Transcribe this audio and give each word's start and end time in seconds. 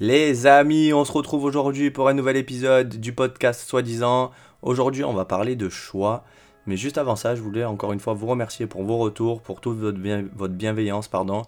Les 0.00 0.46
amis, 0.46 0.92
on 0.92 1.04
se 1.04 1.10
retrouve 1.10 1.42
aujourd'hui 1.42 1.90
pour 1.90 2.08
un 2.08 2.14
nouvel 2.14 2.36
épisode 2.36 3.00
du 3.00 3.12
podcast 3.12 3.68
soi-disant. 3.68 4.30
Aujourd'hui, 4.62 5.02
on 5.02 5.12
va 5.12 5.24
parler 5.24 5.56
de 5.56 5.68
choix. 5.68 6.22
Mais 6.66 6.76
juste 6.76 6.98
avant 6.98 7.16
ça, 7.16 7.34
je 7.34 7.42
voulais 7.42 7.64
encore 7.64 7.92
une 7.92 7.98
fois 7.98 8.14
vous 8.14 8.28
remercier 8.28 8.68
pour 8.68 8.84
vos 8.84 8.98
retours, 8.98 9.42
pour 9.42 9.60
toute 9.60 9.78
votre, 9.78 9.98
votre 10.36 10.54
bienveillance, 10.54 11.08
pardon, 11.08 11.42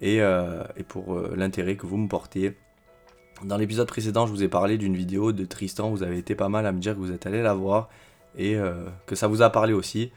et, 0.00 0.20
euh, 0.20 0.62
pour 0.86 1.14
euh, 1.14 1.34
l'intérêt 1.36 1.74
que 1.74 1.84
vous 1.84 1.96
me 1.96 2.06
portez. 2.06 2.56
Dans 3.42 3.56
l'épisode 3.56 3.88
précédent, 3.88 4.24
je 4.28 4.32
vous 4.32 4.44
ai 4.44 4.48
parlé 4.48 4.78
d'une 4.78 4.94
vidéo 4.94 5.32
de 5.32 5.44
Tristan. 5.44 5.90
Vous 5.90 6.04
avez 6.04 6.18
été 6.18 6.36
pas 6.36 6.48
mal 6.48 6.64
à 6.66 6.70
me 6.70 6.78
dire 6.78 6.94
que 6.94 7.00
vous 7.00 7.10
êtes 7.10 7.26
allé 7.26 7.42
la 7.42 7.54
voir 7.54 7.88
et 8.38 8.54
euh, 8.54 8.86
que 9.06 9.16
ça 9.16 9.26
vous 9.26 9.42
a 9.42 9.50
parlé 9.50 9.72
aussi. 9.72 10.12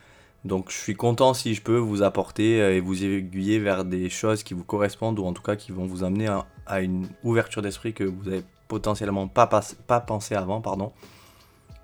Donc 0.46 0.71
je 0.71 0.78
suis 0.78 0.96
content 0.96 1.34
si 1.34 1.54
je 1.54 1.62
peux 1.62 1.78
vous 1.78 2.02
apporter 2.02 2.62
euh, 2.62 2.76
et 2.76 2.80
vous 2.80 3.04
aiguiller 3.04 3.60
vers 3.60 3.84
des 3.84 4.10
choses 4.10 4.44
qui 4.44 4.54
vous 4.54 4.64
correspondent 4.64 5.20
ou 5.20 5.26
en 5.26 5.34
tout 5.34 5.42
cas 5.42 5.56
qui 5.56 5.71
vont 5.71 5.86
vous 5.86 6.04
amener 6.04 6.30
à, 6.66 6.82
une 6.82 7.08
ouverture 7.24 7.62
d'esprit 7.62 7.94
que 7.94 8.04
vous 8.04 8.28
avez 8.28 8.44
potentiellement 8.68 9.28
pas, 9.28 9.48
pas 9.88 10.00
pensé 10.00 10.36
avant. 10.36 10.62
Pardon. 10.62 10.93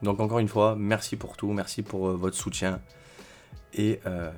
Donc 0.04 0.20
encore 0.20 0.40
une 0.40 0.48
fois, 0.48 0.76
merci 0.78 1.18
pour 1.18 1.36
tout, 1.36 1.52
merci 1.52 1.82
pour 1.82 2.08
euh, 2.08 2.16
votre 2.16 2.38
soutien. 2.38 2.80
Et 3.74 4.00
euh, 4.06 4.32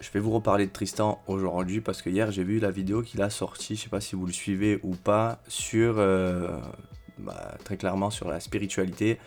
je 0.00 0.10
vais 0.10 0.18
vous 0.18 0.32
reparler 0.32 0.66
de 0.66 0.72
Tristan 0.72 1.22
aujourd'hui 1.28 1.80
parce 1.80 2.02
que 2.02 2.10
hier 2.10 2.32
j'ai 2.32 2.42
vu 2.42 2.58
la 2.58 2.72
vidéo 2.72 3.02
qu'il 3.02 3.22
a 3.22 3.30
sortie, 3.30 3.76
je 3.76 3.82
sais 3.82 3.88
pas 3.88 4.00
si 4.00 4.16
vous 4.16 4.26
le 4.26 4.32
suivez 4.32 4.80
ou 4.82 4.96
pas, 4.96 5.40
sur 5.46 5.96
bah, 7.18 7.54
très 7.64 7.76
clairement 7.76 8.10
sur 8.10 8.28
la 8.28 8.40
spiritualité 8.40 9.20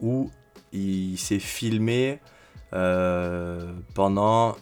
où 0.00 0.30
il 0.72 1.18
s'est 1.18 1.38
filmé 1.38 2.20
pendant 2.72 4.56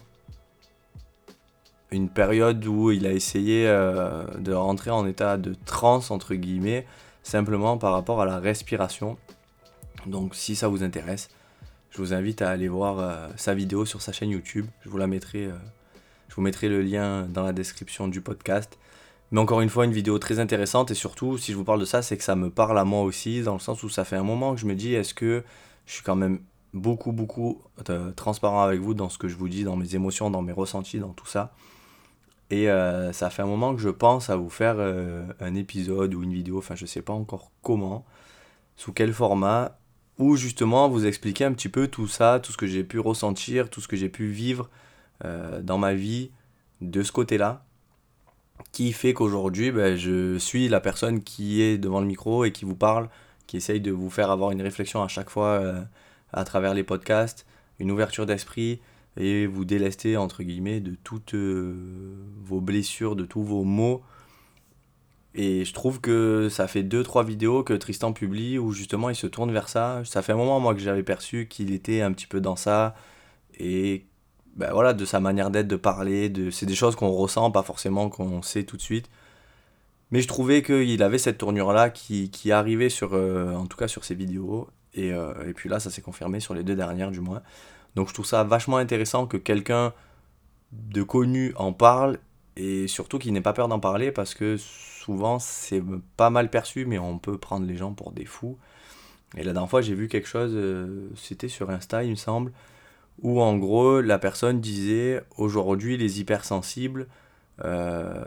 une 1.91 2.09
période 2.09 2.65
où 2.65 2.91
il 2.91 3.05
a 3.05 3.11
essayé 3.11 3.67
euh, 3.67 4.23
de 4.39 4.53
rentrer 4.53 4.91
en 4.91 5.05
état 5.05 5.37
de 5.37 5.53
transe, 5.65 6.09
entre 6.09 6.35
guillemets, 6.35 6.87
simplement 7.21 7.77
par 7.77 7.91
rapport 7.91 8.21
à 8.21 8.25
la 8.25 8.39
respiration. 8.39 9.17
Donc 10.05 10.33
si 10.33 10.55
ça 10.55 10.69
vous 10.69 10.83
intéresse, 10.83 11.29
je 11.89 11.97
vous 11.97 12.13
invite 12.13 12.41
à 12.41 12.49
aller 12.49 12.69
voir 12.69 12.99
euh, 12.99 13.27
sa 13.35 13.53
vidéo 13.53 13.85
sur 13.85 14.01
sa 14.01 14.13
chaîne 14.13 14.29
YouTube. 14.29 14.65
Je 14.85 14.89
vous 14.89 14.97
la 14.97 15.07
mettrai, 15.07 15.49
je 16.29 16.35
vous 16.35 16.41
mettrai 16.41 16.69
le 16.69 16.81
lien 16.81 17.23
dans 17.23 17.43
la 17.43 17.51
description 17.51 18.07
du 18.07 18.21
podcast. 18.21 18.77
Mais 19.31 19.39
encore 19.39 19.61
une 19.61 19.69
fois, 19.69 19.85
une 19.85 19.93
vidéo 19.93 20.17
très 20.17 20.39
intéressante 20.39 20.91
et 20.91 20.95
surtout, 20.95 21.37
si 21.37 21.51
je 21.51 21.57
vous 21.57 21.63
parle 21.63 21.79
de 21.79 21.85
ça, 21.85 22.01
c'est 22.01 22.17
que 22.17 22.23
ça 22.23 22.35
me 22.35 22.49
parle 22.49 22.77
à 22.79 22.85
moi 22.85 23.03
aussi, 23.03 23.43
dans 23.43 23.53
le 23.53 23.59
sens 23.59 23.83
où 23.83 23.89
ça 23.89 24.03
fait 24.03 24.17
un 24.17 24.23
moment 24.23 24.55
que 24.55 24.59
je 24.59 24.65
me 24.65 24.75
dis, 24.75 24.93
est-ce 24.93 25.13
que 25.13 25.43
je 25.85 25.93
suis 25.93 26.03
quand 26.03 26.17
même 26.17 26.39
beaucoup, 26.73 27.11
beaucoup 27.11 27.61
euh, 27.89 28.11
transparent 28.11 28.63
avec 28.63 28.79
vous 28.79 28.93
dans 28.93 29.09
ce 29.09 29.17
que 29.17 29.27
je 29.27 29.35
vous 29.35 29.49
dis, 29.49 29.63
dans 29.63 29.75
mes 29.75 29.95
émotions, 29.95 30.29
dans 30.29 30.41
mes 30.41 30.51
ressentis, 30.51 30.99
dans 30.99 31.13
tout 31.13 31.25
ça. 31.25 31.53
Et 32.49 32.69
euh, 32.69 33.13
ça 33.13 33.29
fait 33.29 33.41
un 33.41 33.47
moment 33.47 33.73
que 33.75 33.81
je 33.81 33.89
pense 33.89 34.29
à 34.29 34.35
vous 34.35 34.49
faire 34.49 34.75
euh, 34.77 35.25
un 35.39 35.55
épisode 35.55 36.13
ou 36.13 36.23
une 36.23 36.33
vidéo, 36.33 36.57
enfin 36.57 36.75
je 36.75 36.85
sais 36.85 37.01
pas 37.01 37.13
encore 37.13 37.51
comment, 37.61 38.05
sous 38.75 38.91
quel 38.91 39.13
format, 39.13 39.77
où 40.17 40.35
justement 40.35 40.89
vous 40.89 41.05
expliquer 41.05 41.45
un 41.45 41.53
petit 41.53 41.69
peu 41.69 41.87
tout 41.87 42.07
ça, 42.07 42.39
tout 42.41 42.51
ce 42.51 42.57
que 42.57 42.67
j'ai 42.67 42.83
pu 42.83 42.99
ressentir, 42.99 43.69
tout 43.69 43.79
ce 43.79 43.87
que 43.87 43.95
j'ai 43.95 44.09
pu 44.09 44.27
vivre 44.27 44.69
dans 45.61 45.77
ma 45.77 45.93
vie 45.93 46.31
de 46.81 47.03
ce 47.03 47.11
côté-là, 47.11 47.63
qui 48.71 48.91
fait 48.91 49.13
qu'aujourd'hui 49.13 49.71
ben, 49.71 49.95
je 49.95 50.37
suis 50.39 50.67
la 50.67 50.81
personne 50.81 51.21
qui 51.21 51.61
est 51.61 51.77
devant 51.77 51.99
le 51.99 52.07
micro 52.07 52.43
et 52.43 52.51
qui 52.51 52.65
vous 52.65 52.75
parle, 52.75 53.07
qui 53.45 53.57
essaye 53.57 53.81
de 53.81 53.91
vous 53.91 54.09
faire 54.09 54.31
avoir 54.31 54.49
une 54.49 54.63
réflexion 54.63 55.03
à 55.03 55.07
chaque 55.07 55.29
fois 55.29 55.85
à 56.33 56.43
travers 56.43 56.73
les 56.73 56.83
podcasts, 56.83 57.45
une 57.79 57.91
ouverture 57.91 58.25
d'esprit 58.25 58.79
et 59.17 59.45
vous 59.45 59.65
délester 59.65 60.17
entre 60.17 60.43
guillemets 60.43 60.79
de 60.79 60.95
toutes 61.03 61.33
euh, 61.33 62.15
vos 62.43 62.61
blessures, 62.61 63.15
de 63.15 63.25
tous 63.25 63.43
vos 63.43 63.63
maux. 63.63 64.01
Et 65.33 65.63
je 65.63 65.73
trouve 65.73 66.01
que 66.01 66.49
ça 66.49 66.67
fait 66.67 66.83
2-3 66.83 67.25
vidéos 67.25 67.63
que 67.63 67.73
Tristan 67.73 68.11
publie 68.13 68.57
où 68.57 68.73
justement 68.73 69.09
il 69.09 69.15
se 69.15 69.27
tourne 69.27 69.51
vers 69.51 69.69
ça. 69.69 70.01
Ça 70.05 70.21
fait 70.21 70.33
un 70.33 70.37
moment 70.37 70.59
moi 70.59 70.73
que 70.73 70.81
j'avais 70.81 71.03
perçu 71.03 71.47
qu'il 71.47 71.73
était 71.73 72.01
un 72.01 72.11
petit 72.11 72.27
peu 72.27 72.41
dans 72.41 72.55
ça. 72.55 72.95
Et 73.57 74.05
ben 74.55 74.71
voilà, 74.73 74.93
de 74.93 75.05
sa 75.05 75.19
manière 75.19 75.49
d'être, 75.49 75.67
de 75.67 75.75
parler, 75.77 76.29
de... 76.29 76.51
c'est 76.51 76.65
des 76.65 76.75
choses 76.75 76.95
qu'on 76.95 77.11
ressent, 77.11 77.51
pas 77.51 77.63
forcément 77.63 78.09
qu'on 78.09 78.41
sait 78.41 78.63
tout 78.63 78.77
de 78.77 78.81
suite. 78.81 79.09
Mais 80.11 80.21
je 80.21 80.27
trouvais 80.27 80.61
qu'il 80.61 81.01
avait 81.03 81.17
cette 81.17 81.37
tournure-là 81.37 81.89
qui, 81.89 82.29
qui 82.31 82.51
arrivait 82.51 82.89
sur, 82.89 83.13
euh, 83.13 83.55
en 83.55 83.65
tout 83.67 83.77
cas 83.77 83.87
sur 83.87 84.03
ses 84.03 84.15
vidéos. 84.15 84.67
Euh, 84.97 85.47
et, 85.47 85.53
puis 85.53 85.69
là, 85.69 85.79
ça 85.79 85.89
s'est 85.89 86.01
confirmé 86.01 86.39
sur 86.39 86.53
les 86.53 86.63
deux 86.63 86.75
dernières 86.75 87.11
du 87.11 87.19
moins. 87.19 87.41
Donc 87.95 88.07
je 88.07 88.13
trouve 88.13 88.25
ça 88.25 88.43
vachement 88.43 88.77
intéressant 88.77 89.27
que 89.27 89.37
quelqu'un 89.37 89.93
de 90.71 91.03
connu 91.03 91.53
en 91.57 91.73
parle 91.73 92.19
et 92.55 92.87
surtout 92.87 93.19
qu'il 93.19 93.33
n'ait 93.33 93.41
pas 93.41 93.53
peur 93.53 93.67
d'en 93.67 93.79
parler 93.79 94.11
parce 94.11 94.33
que 94.33 94.55
souvent 94.57 95.39
c'est 95.39 95.83
pas 96.15 96.29
mal 96.29 96.49
perçu 96.49 96.85
mais 96.85 96.99
on 96.99 97.17
peut 97.17 97.37
prendre 97.37 97.65
les 97.65 97.75
gens 97.75 97.93
pour 97.93 98.11
des 98.11 98.25
fous. 98.25 98.57
Et 99.35 99.43
la 99.43 99.51
dernière 99.53 99.69
fois 99.69 99.81
j'ai 99.81 99.93
vu 99.93 100.07
quelque 100.07 100.27
chose, 100.27 100.51
euh, 100.53 101.09
c'était 101.15 101.49
sur 101.49 101.69
Insta 101.69 102.03
il 102.03 102.11
me 102.11 102.15
semble, 102.15 102.53
où 103.21 103.41
en 103.41 103.57
gros 103.57 103.99
la 103.99 104.19
personne 104.19 104.61
disait 104.61 105.21
aujourd'hui 105.37 105.97
les 105.97 106.21
hypersensibles 106.21 107.07
euh, 107.65 108.23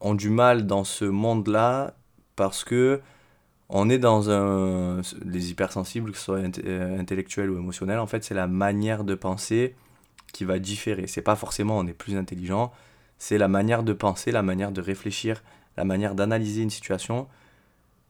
ont 0.00 0.14
du 0.14 0.30
mal 0.30 0.66
dans 0.66 0.84
ce 0.84 1.04
monde-là 1.04 1.94
parce 2.36 2.64
que 2.64 3.00
on 3.68 3.90
est 3.90 3.98
dans 3.98 4.30
un. 4.30 5.02
Les 5.24 5.50
hypersensibles, 5.50 6.12
que 6.12 6.18
ce 6.18 6.24
soit 6.24 6.40
euh, 6.64 6.98
intellectuels 6.98 7.50
ou 7.50 7.58
émotionnels, 7.58 7.98
en 7.98 8.06
fait, 8.06 8.24
c'est 8.24 8.34
la 8.34 8.46
manière 8.46 9.04
de 9.04 9.14
penser 9.14 9.74
qui 10.32 10.44
va 10.44 10.58
différer. 10.58 11.06
C'est 11.06 11.22
pas 11.22 11.36
forcément 11.36 11.78
on 11.78 11.86
est 11.86 11.92
plus 11.92 12.16
intelligent, 12.16 12.72
c'est 13.18 13.38
la 13.38 13.48
manière 13.48 13.82
de 13.82 13.92
penser, 13.92 14.30
la 14.30 14.42
manière 14.42 14.72
de 14.72 14.80
réfléchir, 14.80 15.42
la 15.76 15.84
manière 15.84 16.14
d'analyser 16.14 16.62
une 16.62 16.70
situation 16.70 17.28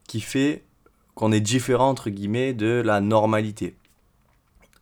qui 0.07 0.21
fait 0.21 0.65
qu'on 1.15 1.33
est 1.33 1.41
différent, 1.41 1.89
entre 1.89 2.11
guillemets, 2.11 2.53
de 2.55 2.83
la 2.85 3.01
normalité. 3.01 3.77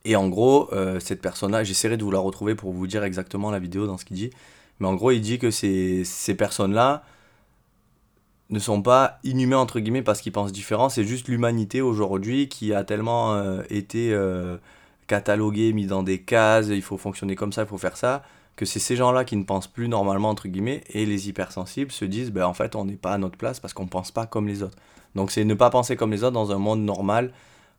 Et 0.05 0.15
en 0.15 0.29
gros, 0.29 0.71
euh, 0.73 0.99
cette 0.99 1.21
personne-là, 1.21 1.63
j'essaierai 1.63 1.97
de 1.97 2.03
vous 2.03 2.11
la 2.11 2.19
retrouver 2.19 2.55
pour 2.55 2.71
vous 2.71 2.87
dire 2.87 3.03
exactement 3.03 3.51
la 3.51 3.59
vidéo 3.59 3.87
dans 3.87 3.97
ce 3.97 4.05
qu'il 4.05 4.15
dit, 4.15 4.29
mais 4.79 4.87
en 4.87 4.93
gros, 4.93 5.11
il 5.11 5.21
dit 5.21 5.39
que 5.39 5.51
ces, 5.51 6.03
ces 6.05 6.35
personnes-là, 6.35 7.03
ne 8.49 8.59
sont 8.59 8.81
pas 8.81 9.19
inhumains 9.23 9.57
entre 9.57 9.79
guillemets 9.79 10.01
parce 10.01 10.21
qu'ils 10.21 10.31
pensent 10.31 10.51
différent, 10.51 10.89
c'est 10.89 11.03
juste 11.03 11.27
l'humanité 11.27 11.81
aujourd'hui 11.81 12.47
qui 12.47 12.73
a 12.73 12.83
tellement 12.83 13.33
euh, 13.33 13.61
été 13.69 14.13
euh, 14.13 14.57
cataloguée, 15.07 15.73
mis 15.73 15.85
dans 15.85 16.03
des 16.03 16.21
cases, 16.21 16.67
il 16.67 16.81
faut 16.81 16.97
fonctionner 16.97 17.35
comme 17.35 17.51
ça, 17.51 17.63
il 17.63 17.67
faut 17.67 17.77
faire 17.77 17.97
ça, 17.97 18.23
que 18.55 18.65
c'est 18.65 18.79
ces 18.79 18.95
gens-là 18.95 19.25
qui 19.25 19.35
ne 19.35 19.43
pensent 19.43 19.67
plus 19.67 19.89
normalement 19.89 20.29
entre 20.29 20.47
guillemets 20.47 20.83
et 20.89 21.05
les 21.05 21.29
hypersensibles 21.29 21.91
se 21.91 22.05
disent 22.05 22.31
ben 22.31 22.45
en 22.45 22.53
fait 22.53 22.75
on 22.75 22.85
n'est 22.85 22.95
pas 22.95 23.13
à 23.13 23.17
notre 23.17 23.37
place 23.37 23.59
parce 23.59 23.73
qu'on 23.73 23.83
ne 23.83 23.89
pense 23.89 24.11
pas 24.11 24.25
comme 24.25 24.47
les 24.47 24.63
autres. 24.63 24.77
Donc 25.15 25.31
c'est 25.31 25.43
ne 25.43 25.53
pas 25.53 25.69
penser 25.69 25.95
comme 25.95 26.11
les 26.11 26.23
autres 26.23 26.33
dans 26.33 26.51
un 26.51 26.57
monde 26.57 26.81
normal 26.81 27.33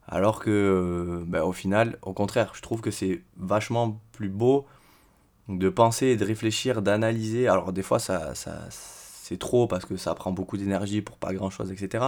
alors 0.07 0.39
que 0.39 1.23
ben, 1.27 1.41
au 1.43 1.51
final 1.51 1.97
au 2.01 2.13
contraire 2.13 2.51
je 2.55 2.61
trouve 2.61 2.81
que 2.81 2.91
c'est 2.91 3.21
vachement 3.37 3.99
plus 4.11 4.29
beau 4.29 4.65
de 5.49 5.69
penser 5.69 6.07
et 6.07 6.15
de 6.15 6.25
réfléchir, 6.25 6.81
d'analyser. 6.81 7.47
Alors 7.47 7.73
des 7.73 7.81
fois 7.81 7.99
ça, 7.99 8.35
ça 8.35 8.67
c'est 9.29 9.37
trop 9.37 9.67
parce 9.67 9.85
que 9.85 9.95
ça 9.95 10.15
prend 10.15 10.31
beaucoup 10.31 10.57
d'énergie 10.57 11.01
pour 11.03 11.17
pas 11.17 11.33
grand 11.33 11.51
chose, 11.51 11.71
etc. 11.71 12.03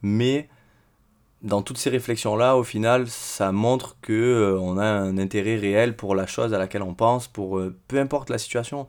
Mais 0.00 0.48
dans 1.42 1.60
toutes 1.60 1.76
ces 1.76 1.90
réflexions-là, 1.90 2.56
au 2.56 2.64
final, 2.64 3.06
ça 3.06 3.52
montre 3.52 3.98
que 4.00 4.14
euh, 4.14 4.58
on 4.58 4.78
a 4.78 4.86
un 4.86 5.18
intérêt 5.18 5.56
réel 5.56 5.94
pour 5.94 6.14
la 6.14 6.26
chose 6.26 6.54
à 6.54 6.58
laquelle 6.58 6.82
on 6.82 6.94
pense, 6.94 7.28
pour 7.28 7.58
euh, 7.58 7.76
peu 7.86 8.00
importe 8.00 8.30
la 8.30 8.38
situation, 8.38 8.88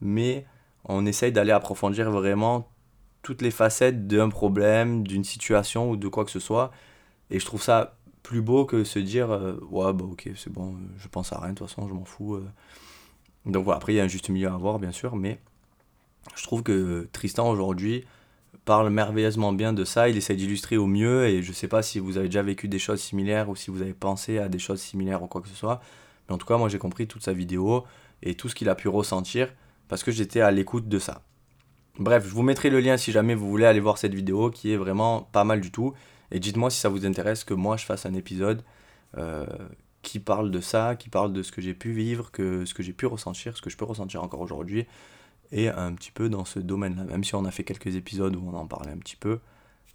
mais 0.00 0.46
on 0.84 1.04
essaye 1.04 1.32
d'aller 1.32 1.50
approfondir 1.50 2.12
vraiment 2.12 2.68
toutes 3.22 3.42
les 3.42 3.50
facettes 3.50 4.06
d'un 4.06 4.28
problème, 4.28 5.04
d'une 5.04 5.24
situation 5.24 5.90
ou 5.90 5.96
de 5.96 6.06
quoi 6.06 6.24
que 6.24 6.30
ce 6.30 6.40
soit. 6.40 6.70
Et 7.30 7.40
je 7.40 7.46
trouve 7.46 7.62
ça 7.62 7.96
plus 8.22 8.40
beau 8.40 8.66
que 8.66 8.84
se 8.84 9.00
dire 9.00 9.32
euh, 9.32 9.58
ouais 9.70 9.92
bah 9.92 10.04
ok 10.04 10.30
c'est 10.36 10.52
bon, 10.52 10.76
je 10.96 11.08
pense 11.08 11.32
à 11.32 11.40
rien 11.40 11.50
de 11.50 11.58
toute 11.58 11.68
façon, 11.68 11.88
je 11.88 11.94
m'en 11.94 12.04
fous. 12.04 12.40
Donc 13.46 13.64
voilà, 13.64 13.78
après 13.78 13.94
il 13.94 13.96
y 13.96 14.00
a 14.00 14.04
un 14.04 14.08
juste 14.08 14.28
milieu 14.28 14.48
à 14.48 14.54
avoir 14.54 14.78
bien 14.78 14.92
sûr, 14.92 15.16
mais 15.16 15.40
je 16.36 16.42
trouve 16.42 16.62
que 16.62 17.08
Tristan 17.12 17.50
aujourd'hui 17.50 18.04
parle 18.64 18.90
merveilleusement 18.90 19.52
bien 19.52 19.72
de 19.72 19.84
ça, 19.84 20.08
il 20.08 20.16
essaie 20.16 20.36
d'illustrer 20.36 20.76
au 20.76 20.86
mieux 20.86 21.26
et 21.26 21.42
je 21.42 21.52
sais 21.52 21.68
pas 21.68 21.82
si 21.82 21.98
vous 21.98 22.16
avez 22.16 22.28
déjà 22.28 22.42
vécu 22.42 22.68
des 22.68 22.78
choses 22.78 23.00
similaires 23.00 23.48
ou 23.48 23.56
si 23.56 23.70
vous 23.70 23.82
avez 23.82 23.92
pensé 23.92 24.38
à 24.38 24.48
des 24.48 24.58
choses 24.58 24.80
similaires 24.80 25.22
ou 25.22 25.26
quoi 25.26 25.42
que 25.42 25.48
ce 25.48 25.54
soit, 25.54 25.80
mais 26.28 26.34
en 26.34 26.38
tout 26.38 26.46
cas 26.46 26.56
moi 26.56 26.68
j'ai 26.68 26.78
compris 26.78 27.06
toute 27.06 27.22
sa 27.22 27.32
vidéo 27.32 27.84
et 28.22 28.34
tout 28.34 28.48
ce 28.48 28.54
qu'il 28.54 28.68
a 28.68 28.74
pu 28.74 28.88
ressentir 28.88 29.52
parce 29.88 30.02
que 30.02 30.10
j'étais 30.10 30.40
à 30.40 30.50
l'écoute 30.50 30.88
de 30.88 30.98
ça. 30.98 31.22
Bref, 31.98 32.24
je 32.26 32.30
vous 32.30 32.42
mettrai 32.42 32.70
le 32.70 32.80
lien 32.80 32.96
si 32.96 33.12
jamais 33.12 33.34
vous 33.34 33.48
voulez 33.48 33.66
aller 33.66 33.80
voir 33.80 33.98
cette 33.98 34.14
vidéo 34.14 34.50
qui 34.50 34.72
est 34.72 34.76
vraiment 34.76 35.28
pas 35.30 35.44
mal 35.44 35.60
du 35.60 35.70
tout. 35.70 35.92
Et 36.32 36.40
dites-moi 36.40 36.70
si 36.70 36.80
ça 36.80 36.88
vous 36.88 37.06
intéresse 37.06 37.44
que 37.44 37.54
moi 37.54 37.76
je 37.76 37.84
fasse 37.84 38.06
un 38.06 38.14
épisode 38.14 38.64
euh, 39.18 39.46
qui 40.02 40.18
parle 40.18 40.50
de 40.50 40.60
ça, 40.60 40.96
qui 40.96 41.10
parle 41.10 41.32
de 41.32 41.42
ce 41.42 41.52
que 41.52 41.60
j'ai 41.60 41.74
pu 41.74 41.92
vivre, 41.92 42.32
que 42.32 42.64
ce 42.64 42.72
que 42.72 42.82
j'ai 42.82 42.94
pu 42.94 43.06
ressentir, 43.06 43.56
ce 43.56 43.62
que 43.62 43.70
je 43.70 43.76
peux 43.76 43.84
ressentir 43.84 44.22
encore 44.24 44.40
aujourd'hui 44.40 44.86
et 45.54 45.68
un 45.68 45.94
petit 45.94 46.10
peu 46.10 46.28
dans 46.28 46.44
ce 46.44 46.58
domaine-là. 46.58 47.04
Même 47.04 47.24
si 47.24 47.34
on 47.36 47.44
a 47.44 47.50
fait 47.50 47.64
quelques 47.64 47.94
épisodes 47.94 48.34
où 48.34 48.42
on 48.46 48.54
en 48.54 48.66
parlait 48.66 48.90
un 48.90 48.98
petit 48.98 49.16
peu, 49.16 49.38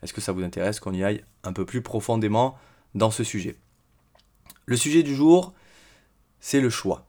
est-ce 0.02 0.14
que 0.14 0.22
ça 0.22 0.32
vous 0.32 0.42
intéresse 0.42 0.80
qu'on 0.80 0.94
y 0.94 1.04
aille 1.04 1.24
un 1.44 1.52
peu 1.52 1.66
plus 1.66 1.82
profondément 1.82 2.58
dans 2.96 3.12
ce 3.12 3.26
sujet? 3.26 3.58
Le 4.66 4.78
sujet 4.78 5.04
du 5.04 5.14
jour, 5.14 5.54
c'est 6.40 6.62
le 6.62 6.70
choix. 6.70 7.06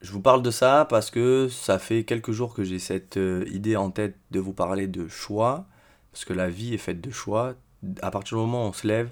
Je 0.00 0.10
vous 0.10 0.20
parle 0.20 0.42
de 0.42 0.50
ça 0.50 0.84
parce 0.90 1.10
que 1.10 1.48
ça 1.48 1.78
fait 1.78 2.04
quelques 2.04 2.32
jours 2.32 2.54
que 2.54 2.64
j'ai 2.64 2.80
cette 2.80 3.16
euh, 3.16 3.44
idée 3.48 3.76
en 3.76 3.90
tête 3.90 4.16
de 4.32 4.40
vous 4.40 4.52
parler 4.52 4.88
de 4.88 5.08
choix, 5.08 5.66
Parce 6.12 6.24
que 6.24 6.32
la 6.32 6.48
vie 6.48 6.74
est 6.74 6.78
faite 6.78 7.00
de 7.00 7.10
choix. 7.10 7.54
À 8.02 8.10
partir 8.10 8.36
du 8.36 8.42
moment 8.42 8.64
où 8.64 8.68
on 8.68 8.72
se 8.72 8.86
lève 8.86 9.10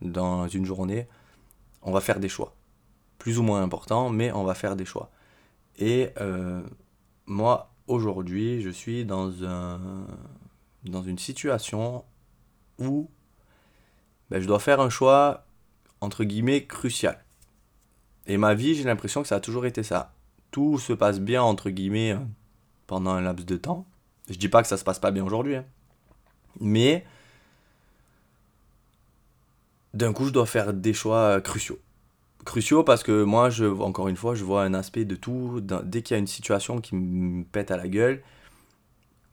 dans 0.00 0.48
une 0.48 0.64
journée, 0.64 1.06
on 1.82 1.92
va 1.92 2.00
faire 2.00 2.20
des 2.20 2.28
choix. 2.30 2.54
Plus 3.18 3.38
ou 3.38 3.42
moins 3.42 3.62
importants, 3.62 4.08
mais 4.08 4.32
on 4.32 4.44
va 4.44 4.54
faire 4.54 4.76
des 4.76 4.86
choix. 4.86 5.10
Et 5.78 6.08
euh, 6.20 6.62
moi, 7.26 7.72
aujourd'hui, 7.86 8.62
je 8.62 8.70
suis 8.70 9.04
dans, 9.04 9.44
un, 9.44 10.06
dans 10.84 11.02
une 11.02 11.18
situation 11.18 12.04
où 12.78 13.10
ben, 14.30 14.40
je 14.40 14.46
dois 14.46 14.60
faire 14.60 14.80
un 14.80 14.90
choix, 14.90 15.46
entre 16.00 16.24
guillemets, 16.24 16.66
crucial. 16.66 17.24
Et 18.26 18.36
ma 18.36 18.54
vie, 18.54 18.74
j'ai 18.74 18.84
l'impression 18.84 19.22
que 19.22 19.28
ça 19.28 19.36
a 19.36 19.40
toujours 19.40 19.66
été 19.66 19.82
ça. 19.82 20.14
Tout 20.50 20.78
se 20.78 20.92
passe 20.92 21.20
bien, 21.20 21.42
entre 21.42 21.70
guillemets, 21.70 22.16
pendant 22.86 23.12
un 23.12 23.20
laps 23.20 23.46
de 23.46 23.56
temps. 23.56 23.86
Je 24.28 24.36
dis 24.36 24.48
pas 24.48 24.62
que 24.62 24.68
ça 24.68 24.76
se 24.76 24.84
passe 24.84 24.98
pas 24.98 25.10
bien 25.10 25.24
aujourd'hui. 25.24 25.56
Hein. 25.56 25.64
Mais 26.60 27.04
d'un 29.94 30.12
coup, 30.12 30.26
je 30.26 30.30
dois 30.30 30.46
faire 30.46 30.72
des 30.72 30.92
choix 30.92 31.40
cruciaux. 31.40 31.78
Cruciaux 32.46 32.84
parce 32.84 33.02
que 33.02 33.24
moi, 33.24 33.50
je, 33.50 33.66
encore 33.66 34.08
une 34.08 34.16
fois, 34.16 34.34
je 34.34 34.44
vois 34.44 34.62
un 34.62 34.72
aspect 34.72 35.04
de 35.04 35.16
tout. 35.16 35.60
Dès 35.60 36.02
qu'il 36.02 36.14
y 36.14 36.16
a 36.16 36.18
une 36.18 36.26
situation 36.26 36.80
qui 36.80 36.94
me 36.94 37.44
pète 37.44 37.70
à 37.70 37.76
la 37.76 37.88
gueule, 37.88 38.22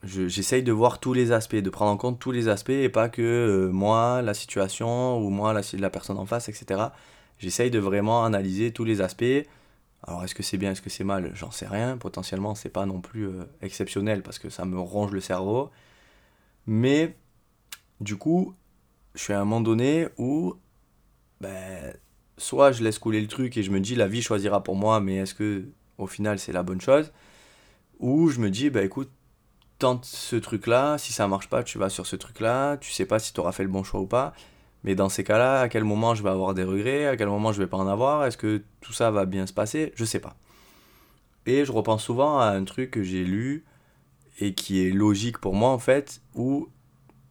j'essaye 0.03 0.63
de 0.63 0.71
voir 0.71 0.99
tous 0.99 1.13
les 1.13 1.31
aspects, 1.31 1.55
de 1.55 1.69
prendre 1.69 1.91
en 1.91 1.97
compte 1.97 2.19
tous 2.19 2.31
les 2.31 2.47
aspects 2.49 2.71
et 2.71 2.89
pas 2.89 3.09
que 3.09 3.21
euh, 3.21 3.71
moi, 3.71 4.21
la 4.21 4.33
situation 4.33 5.17
ou 5.19 5.29
moi, 5.29 5.53
la, 5.53 5.89
personne 5.89 6.17
en 6.17 6.25
face, 6.25 6.49
etc. 6.49 6.87
J'essaye 7.37 7.71
de 7.71 7.79
vraiment 7.79 8.25
analyser 8.25 8.73
tous 8.73 8.83
les 8.83 8.99
aspects. 9.01 9.47
Alors, 10.05 10.23
est-ce 10.23 10.35
que 10.35 10.43
c'est 10.43 10.57
bien, 10.57 10.71
est-ce 10.71 10.81
que 10.81 10.89
c'est 10.89 11.05
mal? 11.05 11.31
J'en 11.35 11.51
sais 11.51 11.67
rien. 11.67 11.97
Potentiellement, 11.97 12.55
c'est 12.55 12.69
pas 12.69 12.85
non 12.85 12.99
plus 12.99 13.27
euh, 13.27 13.45
exceptionnel 13.61 14.23
parce 14.23 14.39
que 14.39 14.49
ça 14.49 14.65
me 14.65 14.79
ronge 14.79 15.11
le 15.11 15.21
cerveau. 15.21 15.69
Mais, 16.67 17.15
du 18.01 18.17
coup, 18.17 18.55
je 19.15 19.21
suis 19.21 19.33
à 19.33 19.39
un 19.39 19.45
moment 19.45 19.61
donné 19.61 20.07
où, 20.17 20.55
ben, 21.41 21.93
soit 22.37 22.71
je 22.71 22.83
laisse 22.83 22.99
couler 22.99 23.21
le 23.21 23.27
truc 23.27 23.57
et 23.57 23.63
je 23.63 23.71
me 23.71 23.79
dis 23.79 23.95
la 23.95 24.07
vie 24.07 24.21
choisira 24.21 24.63
pour 24.63 24.75
moi, 24.75 24.99
mais 24.99 25.17
est-ce 25.17 25.33
que 25.33 25.65
au 25.97 26.07
final 26.07 26.39
c'est 26.39 26.51
la 26.51 26.63
bonne 26.63 26.81
chose? 26.81 27.11
Ou 27.99 28.29
je 28.29 28.39
me 28.39 28.49
dis, 28.49 28.69
bah 28.69 28.83
écoute, 28.83 29.11
tente 29.79 30.05
ce 30.05 30.35
truc-là, 30.35 30.97
si 30.97 31.13
ça 31.13 31.27
marche 31.27 31.49
pas, 31.49 31.63
tu 31.63 31.77
vas 31.77 31.89
sur 31.89 32.07
ce 32.07 32.15
truc-là, 32.15 32.77
tu 32.77 32.91
sais 32.91 33.05
pas 33.05 33.19
si 33.19 33.33
tu 33.33 33.39
auras 33.39 33.51
fait 33.51 33.63
le 33.63 33.69
bon 33.69 33.83
choix 33.83 34.01
ou 34.01 34.07
pas. 34.07 34.33
Mais 34.83 34.95
dans 34.95 35.09
ces 35.09 35.23
cas-là, 35.23 35.61
à 35.61 35.69
quel 35.69 35.83
moment 35.83 36.15
je 36.15 36.23
vais 36.23 36.29
avoir 36.29 36.53
des 36.53 36.63
regrets, 36.63 37.07
à 37.07 37.15
quel 37.15 37.27
moment 37.29 37.53
je 37.53 37.59
vais 37.61 37.67
pas 37.67 37.77
en 37.77 37.87
avoir, 37.87 38.25
est-ce 38.25 38.37
que 38.37 38.63
tout 38.81 38.93
ça 38.93 39.11
va 39.11 39.25
bien 39.25 39.47
se 39.47 39.53
passer? 39.53 39.93
Je 39.95 40.05
sais 40.05 40.19
pas. 40.19 40.35
Et 41.45 41.65
je 41.65 41.71
repense 41.71 42.03
souvent 42.03 42.39
à 42.39 42.47
un 42.47 42.63
truc 42.63 42.91
que 42.91 43.03
j'ai 43.03 43.23
lu 43.23 43.65
et 44.39 44.53
qui 44.53 44.85
est 44.85 44.91
logique 44.91 45.37
pour 45.37 45.53
moi 45.53 45.69
en 45.69 45.79
fait, 45.79 46.21
où 46.33 46.69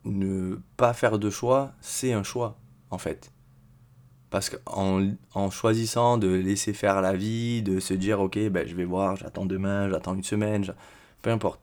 ne 0.05 0.59
pas 0.77 0.93
faire 0.93 1.19
de 1.19 1.31
choix, 1.31 1.73
c'est 1.81 2.13
un 2.13 2.23
choix 2.23 2.59
en 2.91 2.99
fait. 2.99 3.32
Parce 4.33 4.51
qu'en 4.51 5.09
en 5.35 5.51
choisissant 5.51 6.17
de 6.17 6.29
laisser 6.29 6.73
faire 6.73 7.03
la 7.03 7.13
vie, 7.13 7.63
de 7.63 7.79
se 7.81 7.95
dire 7.95 8.19
ok, 8.21 8.39
ben, 8.49 8.67
je 8.67 8.75
vais 8.75 8.87
voir, 8.87 9.15
j'attends 9.17 9.45
demain, 9.47 9.91
j'attends 9.91 10.15
une 10.15 10.25
semaine, 10.25 10.65
peu 11.21 11.31
importe. 11.31 11.61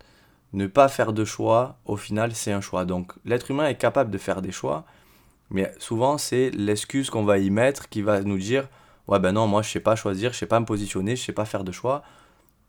Ne 0.53 0.67
pas 0.67 0.87
faire 0.87 1.11
de 1.11 1.25
choix, 1.25 1.77
au 1.85 1.97
final, 1.97 2.33
c'est 2.35 2.51
un 2.51 2.61
choix. 2.61 2.85
Donc 2.85 3.13
l'être 3.25 3.49
humain 3.51 3.67
est 3.67 3.75
capable 3.75 4.11
de 4.11 4.19
faire 4.19 4.43
des 4.43 4.51
choix, 4.51 4.85
mais 5.49 5.73
souvent 5.79 6.19
c'est 6.19 6.51
l'excuse 6.51 7.09
qu'on 7.09 7.25
va 7.25 7.39
y 7.39 7.49
mettre 7.49 7.89
qui 7.89 8.03
va 8.03 8.21
nous 8.21 8.37
dire 8.37 8.67
ouais 9.07 9.19
ben 9.19 9.31
non, 9.31 9.47
moi 9.47 9.63
je 9.63 9.69
sais 9.69 9.79
pas 9.79 9.95
choisir, 9.95 10.33
je 10.33 10.37
sais 10.37 10.45
pas 10.45 10.59
me 10.59 10.65
positionner, 10.65 11.15
je 11.15 11.23
sais 11.23 11.33
pas 11.33 11.45
faire 11.45 11.63
de 11.63 11.71
choix 11.71 12.03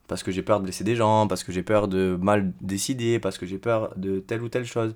parce 0.07 0.23
que 0.23 0.31
j'ai 0.31 0.41
peur 0.41 0.59
de 0.59 0.65
laisser 0.65 0.83
des 0.83 0.97
gens, 0.97 1.27
parce 1.27 1.43
que 1.43 1.53
j'ai 1.53 1.63
peur 1.63 1.87
de 1.87 2.17
mal 2.21 2.51
décider, 2.59 3.17
parce 3.19 3.37
que 3.37 3.45
j'ai 3.45 3.57
peur 3.59 3.93
de 3.95 4.19
telle 4.19 4.41
ou 4.41 4.49
telle 4.49 4.65
chose. 4.65 4.93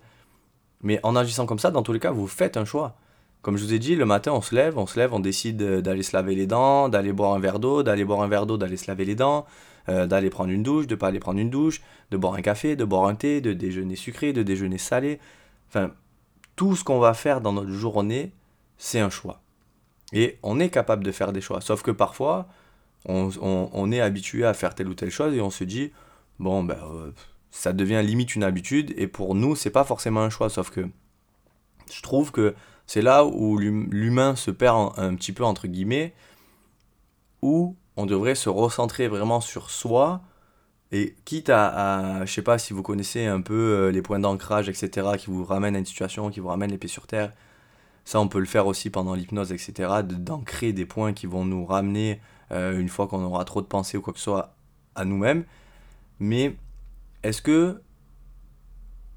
Mais 0.81 0.99
en 1.03 1.15
agissant 1.15 1.45
comme 1.45 1.59
ça, 1.59 1.71
dans 1.71 1.83
tous 1.83 1.93
les 1.93 2.01
cas, 2.01 2.11
vous 2.11 2.27
faites 2.27 2.57
un 2.57 2.65
choix. 2.65 2.97
Comme 3.45 3.57
je 3.57 3.63
vous 3.63 3.75
ai 3.75 3.77
dit, 3.77 3.95
le 3.95 4.05
matin, 4.05 4.31
on 4.31 4.41
se 4.41 4.55
lève, 4.55 4.75
on 4.79 4.87
se 4.87 4.97
lève, 4.97 5.13
on 5.13 5.19
décide 5.19 5.57
d'aller 5.61 6.01
se 6.01 6.17
laver 6.17 6.33
les 6.33 6.47
dents, 6.47 6.89
d'aller 6.89 7.13
boire 7.13 7.35
un 7.35 7.39
verre 7.39 7.59
d'eau, 7.59 7.83
d'aller 7.83 8.03
boire 8.03 8.23
un 8.23 8.27
verre 8.27 8.47
d'eau, 8.47 8.57
d'aller 8.57 8.75
se 8.75 8.87
laver 8.87 9.05
les 9.05 9.13
dents, 9.13 9.45
euh, 9.87 10.07
d'aller 10.07 10.31
prendre 10.31 10.49
une 10.49 10.63
douche, 10.63 10.87
de 10.87 10.95
pas 10.95 11.09
aller 11.09 11.19
prendre 11.19 11.39
une 11.39 11.51
douche, 11.51 11.83
de 12.09 12.17
boire 12.17 12.33
un 12.33 12.41
café, 12.41 12.75
de 12.75 12.83
boire 12.83 13.05
un 13.05 13.13
thé, 13.13 13.41
de 13.41 13.53
déjeuner 13.53 13.95
sucré, 13.95 14.33
de 14.33 14.41
déjeuner 14.41 14.79
salé. 14.79 15.19
Enfin, 15.67 15.91
tout 16.55 16.75
ce 16.75 16.83
qu'on 16.83 16.97
va 16.97 17.13
faire 17.13 17.39
dans 17.39 17.53
notre 17.53 17.69
journée, 17.69 18.31
c'est 18.79 18.99
un 18.99 19.11
choix. 19.11 19.43
Et 20.11 20.39
on 20.41 20.59
est 20.59 20.71
capable 20.71 21.03
de 21.03 21.11
faire 21.11 21.31
des 21.31 21.41
choix. 21.41 21.61
Sauf 21.61 21.83
que 21.83 21.91
parfois, 21.91 22.47
on, 23.07 23.91
est 23.91 24.01
habitué 24.01 24.43
à 24.43 24.55
faire 24.55 24.73
telle 24.73 24.87
ou 24.87 24.95
telle 24.95 25.11
chose 25.11 25.35
et 25.35 25.41
on 25.41 25.51
se 25.51 25.65
dit, 25.65 25.91
bon, 26.39 26.63
ben, 26.63 26.79
euh, 26.83 27.11
ça 27.51 27.73
devient 27.73 28.01
limite 28.03 28.33
une 28.33 28.43
habitude. 28.43 28.91
Et 28.97 29.05
pour 29.05 29.35
nous, 29.35 29.55
c'est 29.55 29.69
pas 29.69 29.83
forcément 29.83 30.21
un 30.21 30.31
choix. 30.31 30.49
Sauf 30.49 30.71
que 30.71 30.89
je 31.93 32.01
trouve 32.01 32.31
que 32.31 32.55
c'est 32.87 33.01
là 33.01 33.25
où 33.25 33.57
l'humain 33.57 34.35
se 34.35 34.51
perd 34.51 34.93
un 34.97 35.15
petit 35.15 35.31
peu 35.31 35.43
entre 35.43 35.67
guillemets, 35.67 36.13
où 37.41 37.75
on 37.97 38.05
devrait 38.05 38.35
se 38.35 38.49
recentrer 38.49 39.07
vraiment 39.07 39.41
sur 39.41 39.69
soi, 39.69 40.21
et 40.91 41.15
quitte 41.25 41.49
à, 41.49 42.19
à 42.19 42.25
je 42.25 42.31
sais 42.33 42.41
pas 42.41 42.57
si 42.57 42.73
vous 42.73 42.83
connaissez 42.83 43.25
un 43.25 43.41
peu 43.41 43.53
euh, 43.53 43.91
les 43.91 44.01
points 44.01 44.19
d'ancrage, 44.19 44.69
etc., 44.69 45.09
qui 45.17 45.27
vous 45.27 45.43
ramènent 45.43 45.75
à 45.75 45.79
une 45.79 45.85
situation, 45.85 46.29
qui 46.29 46.39
vous 46.39 46.47
ramènent 46.47 46.71
les 46.71 46.77
pieds 46.77 46.89
sur 46.89 47.07
terre, 47.07 47.31
ça 48.05 48.19
on 48.19 48.27
peut 48.27 48.39
le 48.39 48.45
faire 48.45 48.67
aussi 48.67 48.89
pendant 48.89 49.15
l'hypnose, 49.15 49.51
etc., 49.51 49.89
d'ancrer 50.03 50.73
des 50.73 50.85
points 50.85 51.13
qui 51.13 51.25
vont 51.25 51.43
nous 51.43 51.65
ramener, 51.65 52.21
euh, 52.51 52.79
une 52.79 52.89
fois 52.89 53.07
qu'on 53.07 53.23
aura 53.23 53.43
trop 53.45 53.61
de 53.61 53.67
pensées 53.67 53.97
ou 53.97 54.01
quoi 54.01 54.13
que 54.13 54.19
ce 54.19 54.25
soit, 54.25 54.55
à 54.93 55.05
nous-mêmes. 55.05 55.43
Mais 56.19 56.55
est-ce 57.23 57.41
que 57.41 57.81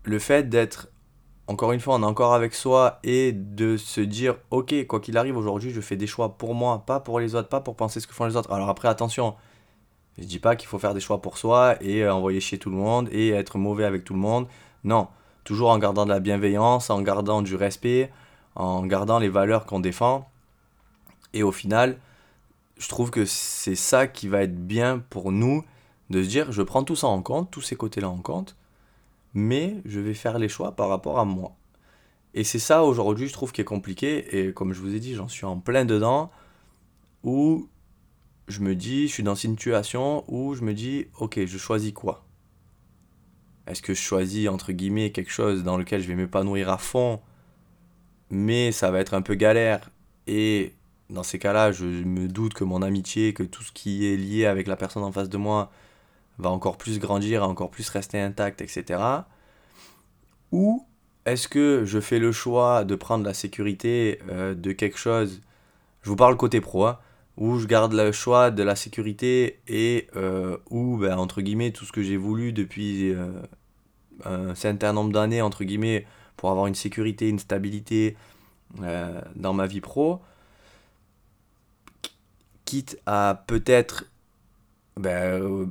le 0.04 0.18
fait 0.18 0.48
d'être 0.48 0.88
encore 1.48 1.72
une 1.72 1.80
fois, 1.80 1.94
on 1.94 2.02
est 2.02 2.06
encore 2.06 2.34
avec 2.34 2.54
soi 2.54 2.98
et 3.02 3.32
de 3.32 3.78
se 3.78 4.02
dire, 4.02 4.36
ok, 4.50 4.86
quoi 4.86 5.00
qu'il 5.00 5.16
arrive 5.16 5.36
aujourd'hui, 5.36 5.70
je 5.70 5.80
fais 5.80 5.96
des 5.96 6.06
choix 6.06 6.36
pour 6.36 6.54
moi, 6.54 6.84
pas 6.86 7.00
pour 7.00 7.18
les 7.20 7.34
autres, 7.34 7.48
pas 7.48 7.62
pour 7.62 7.74
penser 7.74 8.00
ce 8.00 8.06
que 8.06 8.12
font 8.12 8.26
les 8.26 8.36
autres. 8.36 8.52
Alors 8.52 8.68
après, 8.68 8.86
attention, 8.86 9.34
je 10.18 10.24
dis 10.24 10.38
pas 10.38 10.56
qu'il 10.56 10.68
faut 10.68 10.78
faire 10.78 10.92
des 10.92 11.00
choix 11.00 11.22
pour 11.22 11.38
soi 11.38 11.76
et 11.80 12.04
euh, 12.04 12.12
envoyer 12.12 12.40
chier 12.40 12.58
tout 12.58 12.68
le 12.68 12.76
monde 12.76 13.08
et 13.12 13.30
être 13.30 13.56
mauvais 13.56 13.86
avec 13.86 14.04
tout 14.04 14.12
le 14.12 14.20
monde. 14.20 14.46
Non, 14.84 15.08
toujours 15.42 15.70
en 15.70 15.78
gardant 15.78 16.04
de 16.04 16.10
la 16.10 16.20
bienveillance, 16.20 16.90
en 16.90 17.00
gardant 17.00 17.40
du 17.40 17.56
respect, 17.56 18.12
en 18.54 18.84
gardant 18.84 19.18
les 19.18 19.30
valeurs 19.30 19.64
qu'on 19.64 19.80
défend. 19.80 20.28
Et 21.32 21.42
au 21.42 21.52
final, 21.52 21.98
je 22.76 22.90
trouve 22.90 23.10
que 23.10 23.24
c'est 23.24 23.74
ça 23.74 24.06
qui 24.06 24.28
va 24.28 24.42
être 24.42 24.66
bien 24.66 25.02
pour 25.08 25.32
nous 25.32 25.64
de 26.10 26.22
se 26.22 26.28
dire, 26.28 26.52
je 26.52 26.60
prends 26.60 26.84
tout 26.84 26.96
ça 26.96 27.06
en 27.06 27.22
compte, 27.22 27.50
tous 27.50 27.62
ces 27.62 27.76
côtés-là 27.76 28.10
en 28.10 28.18
compte 28.18 28.57
mais 29.34 29.76
je 29.84 30.00
vais 30.00 30.14
faire 30.14 30.38
les 30.38 30.48
choix 30.48 30.76
par 30.76 30.88
rapport 30.88 31.18
à 31.18 31.24
moi. 31.24 31.56
Et 32.34 32.44
c'est 32.44 32.58
ça 32.58 32.84
aujourd'hui, 32.84 33.28
je 33.28 33.32
trouve, 33.32 33.52
qui 33.52 33.60
est 33.60 33.64
compliqué. 33.64 34.38
Et 34.38 34.52
comme 34.52 34.72
je 34.72 34.80
vous 34.80 34.94
ai 34.94 35.00
dit, 35.00 35.14
j'en 35.14 35.28
suis 35.28 35.46
en 35.46 35.58
plein 35.58 35.84
dedans, 35.84 36.30
où 37.22 37.68
je 38.48 38.60
me 38.60 38.74
dis, 38.74 39.08
je 39.08 39.12
suis 39.12 39.22
dans 39.22 39.34
une 39.34 39.52
situation 39.52 40.24
où 40.28 40.54
je 40.54 40.62
me 40.62 40.74
dis, 40.74 41.06
ok, 41.18 41.44
je 41.44 41.58
choisis 41.58 41.92
quoi? 41.92 42.24
Est-ce 43.66 43.82
que 43.82 43.92
je 43.92 44.00
choisis, 44.00 44.48
entre 44.48 44.72
guillemets, 44.72 45.12
quelque 45.12 45.30
chose 45.30 45.62
dans 45.62 45.76
lequel 45.76 46.00
je 46.00 46.08
vais 46.08 46.14
m'épanouir 46.14 46.70
à 46.70 46.78
fond, 46.78 47.20
mais 48.30 48.72
ça 48.72 48.90
va 48.90 49.00
être 49.00 49.14
un 49.14 49.22
peu 49.22 49.34
galère? 49.34 49.90
Et 50.26 50.74
dans 51.10 51.22
ces 51.22 51.38
cas-là, 51.38 51.72
je 51.72 51.84
me 51.84 52.28
doute 52.28 52.54
que 52.54 52.64
mon 52.64 52.82
amitié, 52.82 53.34
que 53.34 53.42
tout 53.42 53.62
ce 53.62 53.72
qui 53.72 54.06
est 54.06 54.16
lié 54.16 54.46
avec 54.46 54.66
la 54.66 54.76
personne 54.76 55.02
en 55.02 55.12
face 55.12 55.28
de 55.28 55.36
moi, 55.36 55.70
va 56.38 56.50
encore 56.50 56.76
plus 56.76 56.98
grandir, 56.98 57.42
encore 57.42 57.70
plus 57.70 57.88
rester 57.88 58.20
intact, 58.20 58.60
etc. 58.60 59.00
Ou 60.52 60.86
est-ce 61.26 61.48
que 61.48 61.84
je 61.84 62.00
fais 62.00 62.18
le 62.18 62.32
choix 62.32 62.84
de 62.84 62.94
prendre 62.94 63.24
la 63.24 63.34
sécurité 63.34 64.20
euh, 64.30 64.54
de 64.54 64.72
quelque 64.72 64.98
chose, 64.98 65.42
je 66.02 66.08
vous 66.08 66.16
parle 66.16 66.36
côté 66.36 66.60
pro, 66.60 66.86
hein, 66.86 66.98
où 67.36 67.58
je 67.58 67.66
garde 67.66 67.92
le 67.92 68.12
choix 68.12 68.50
de 68.50 68.62
la 68.62 68.76
sécurité 68.76 69.60
et 69.68 70.08
euh, 70.16 70.56
où, 70.70 70.96
ben, 70.96 71.18
entre 71.18 71.42
guillemets, 71.42 71.72
tout 71.72 71.84
ce 71.84 71.92
que 71.92 72.02
j'ai 72.02 72.16
voulu 72.16 72.52
depuis 72.52 73.12
euh, 73.12 73.42
un 74.24 74.54
certain 74.54 74.92
nombre 74.92 75.12
d'années, 75.12 75.42
entre 75.42 75.64
guillemets, 75.64 76.06
pour 76.36 76.50
avoir 76.50 76.66
une 76.66 76.74
sécurité, 76.74 77.28
une 77.28 77.38
stabilité 77.38 78.16
dans 79.34 79.54
ma 79.54 79.66
vie 79.66 79.80
pro, 79.80 80.20
quitte 82.66 83.00
à 83.06 83.44
peut-être 83.46 84.04
ben, 84.98 85.70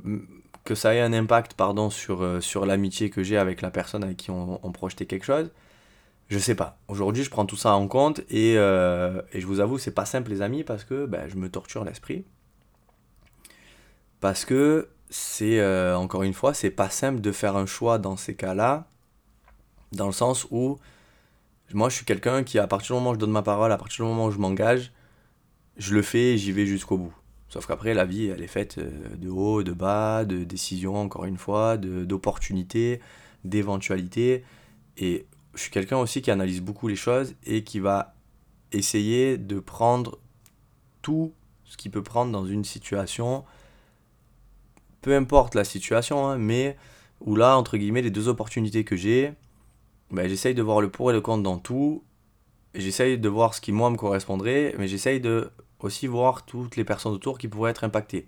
que 0.68 0.76
ça 0.76 0.94
ait 0.94 1.00
un 1.00 1.14
impact 1.14 1.54
pardon, 1.54 1.90
sur, 1.90 2.22
euh, 2.22 2.42
sur 2.42 2.66
l'amitié 2.66 3.10
que 3.10 3.24
j'ai 3.24 3.38
avec 3.38 3.62
la 3.62 3.72
personne 3.72 4.04
avec 4.04 4.18
qui 4.18 4.32
on, 4.32 4.72
projetait 4.74 5.06
quelque 5.06 5.24
chose. 5.24 5.50
Je 6.28 6.38
sais 6.38 6.56
pas. 6.56 6.78
Aujourd'hui, 6.90 7.24
je 7.24 7.30
prends 7.30 7.46
tout 7.46 7.56
ça 7.56 7.74
en 7.74 7.88
compte 7.88 8.20
et, 8.30 8.56
euh, 8.58 9.22
et 9.32 9.40
je 9.40 9.48
vous 9.48 9.62
avoue, 9.62 9.78
c'est 9.78 9.94
pas 9.94 10.06
simple, 10.06 10.30
les 10.30 10.42
amis, 10.42 10.66
parce 10.66 10.84
que 10.84 11.06
ben, 11.06 11.30
je 11.30 11.38
me 11.38 11.50
torture 11.50 11.86
l'esprit. 11.86 12.26
Parce 14.20 14.44
que 14.44 14.90
c'est, 15.10 15.60
euh, 15.62 15.98
encore 15.98 16.24
une 16.24 16.34
fois, 16.34 16.54
c'est 16.54 16.70
pas 16.70 16.90
simple 16.90 17.22
de 17.22 17.32
faire 17.32 17.56
un 17.56 17.66
choix 17.66 17.98
dans 17.98 18.18
ces 18.18 18.36
cas-là, 18.36 18.88
dans 19.94 20.08
le 20.08 20.12
sens 20.12 20.48
où 20.52 20.80
moi, 21.74 21.88
je 21.88 21.96
suis 21.96 22.06
quelqu'un 22.06 22.44
qui, 22.44 22.60
à 22.60 22.68
partir 22.68 22.96
du 22.96 23.00
moment 23.00 23.12
où 23.12 23.14
je 23.14 23.20
donne 23.20 23.32
ma 23.32 23.42
parole, 23.42 23.72
à 23.72 23.78
partir 23.78 24.04
du 24.04 24.12
moment 24.12 24.26
où 24.26 24.32
je 24.32 24.38
m'engage, 24.38 24.92
je 25.78 25.94
le 25.94 26.02
fais 26.02 26.34
et 26.34 26.38
j'y 26.38 26.52
vais 26.52 26.66
jusqu'au 26.66 26.98
bout. 26.98 27.14
Sauf 27.50 27.66
qu'après, 27.66 27.94
la 27.94 28.06
vie, 28.06 28.28
elle 28.28 28.42
est 28.42 28.48
faite 28.48 28.78
euh, 28.78 28.92
de 29.16 29.30
haut, 29.30 29.64
de 29.64 29.72
bas, 29.72 30.26
de 30.26 30.44
décisions, 30.44 30.98
encore 30.98 31.26
une 31.26 31.38
fois, 31.38 31.78
d'opportunités, 31.78 33.00
d'éventualités. 33.46 34.44
Et 34.98 35.26
je 35.54 35.62
suis 35.62 35.72
quelqu'un 35.72 35.98
aussi 35.98 36.22
qui 36.22 36.32
analyse 36.32 36.62
beaucoup 36.62 36.88
les 36.88 36.96
choses 36.96 37.36
et 37.46 37.64
qui 37.64 37.80
va 37.80 38.16
essayer 38.72 39.38
de 39.38 39.60
prendre 39.60 40.20
tout 41.02 41.34
ce 41.64 41.78
qu'il 41.78 41.92
peut 41.92 42.04
prendre 42.04 42.32
dans 42.32 42.46
une 42.46 42.64
situation, 42.64 43.46
peu 45.02 45.16
importe 45.16 45.56
la 45.56 45.64
situation, 45.64 46.28
hein, 46.28 46.38
mais 46.38 46.78
où 47.22 47.36
là, 47.36 47.58
entre 47.58 47.78
guillemets, 47.78 48.02
les 48.02 48.12
deux 48.12 48.28
opportunités 48.28 48.84
que 48.84 48.96
j'ai, 48.96 49.34
ben, 50.12 50.28
j'essaye 50.28 50.54
de 50.54 50.62
voir 50.62 50.82
le 50.82 50.90
pour 50.90 51.12
et 51.12 51.14
le 51.14 51.22
contre 51.22 51.44
dans 51.44 51.58
tout, 51.58 52.04
j'essaye 52.74 53.18
de 53.18 53.30
voir 53.30 53.54
ce 53.54 53.62
qui 53.62 53.72
moi 53.72 53.90
me 53.90 53.98
correspondrait, 53.98 54.76
mais 54.78 54.88
j'essaye 54.88 55.20
de 55.20 55.52
aussi 55.80 56.08
voir 56.08 56.46
toutes 56.46 56.76
les 56.76 56.84
personnes 56.84 57.14
autour 57.14 57.38
qui 57.38 57.48
pourraient 57.48 57.72
être 57.72 57.84
impactées. 57.84 58.28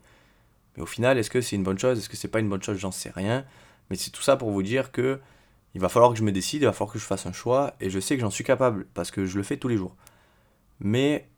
Mais 0.76 0.84
au 0.84 0.86
final, 0.86 1.18
est-ce 1.18 1.30
que 1.30 1.42
c'est 1.42 1.56
une 1.56 1.64
bonne 1.64 1.80
chose? 1.80 1.98
Est-ce 1.98 2.10
que 2.10 2.18
c'est 2.18 2.28
pas 2.28 2.40
une 2.40 2.50
bonne 2.50 2.62
chose? 2.64 2.78
J'en 2.78 2.92
sais 2.92 3.10
rien. 3.10 3.46
Mais 3.90 3.96
c'est 3.96 4.12
tout 4.12 4.22
ça 4.22 4.38
pour 4.38 4.52
vous 4.52 4.64
dire 4.64 4.92
que 4.92 5.20
il 5.76 5.82
va 5.82 5.90
falloir 5.90 6.12
que 6.12 6.18
je 6.18 6.24
me 6.24 6.32
décide, 6.32 6.62
il 6.64 6.66
va 6.66 6.74
falloir 6.74 6.94
que 6.94 7.00
je 7.00 7.06
fasse 7.06 7.26
un 7.26 7.32
choix, 7.32 7.76
et 7.80 7.90
je 7.90 8.00
sais 8.00 8.16
que 8.16 8.22
j'en 8.22 8.30
suis 8.32 8.44
capable, 8.44 8.88
parce 8.94 9.12
que 9.12 9.26
je 9.26 9.38
le 9.38 9.44
fais 9.44 9.58
tous 9.58 9.68
les 9.68 9.78
jours. 9.78 9.96
Mais 10.80 11.30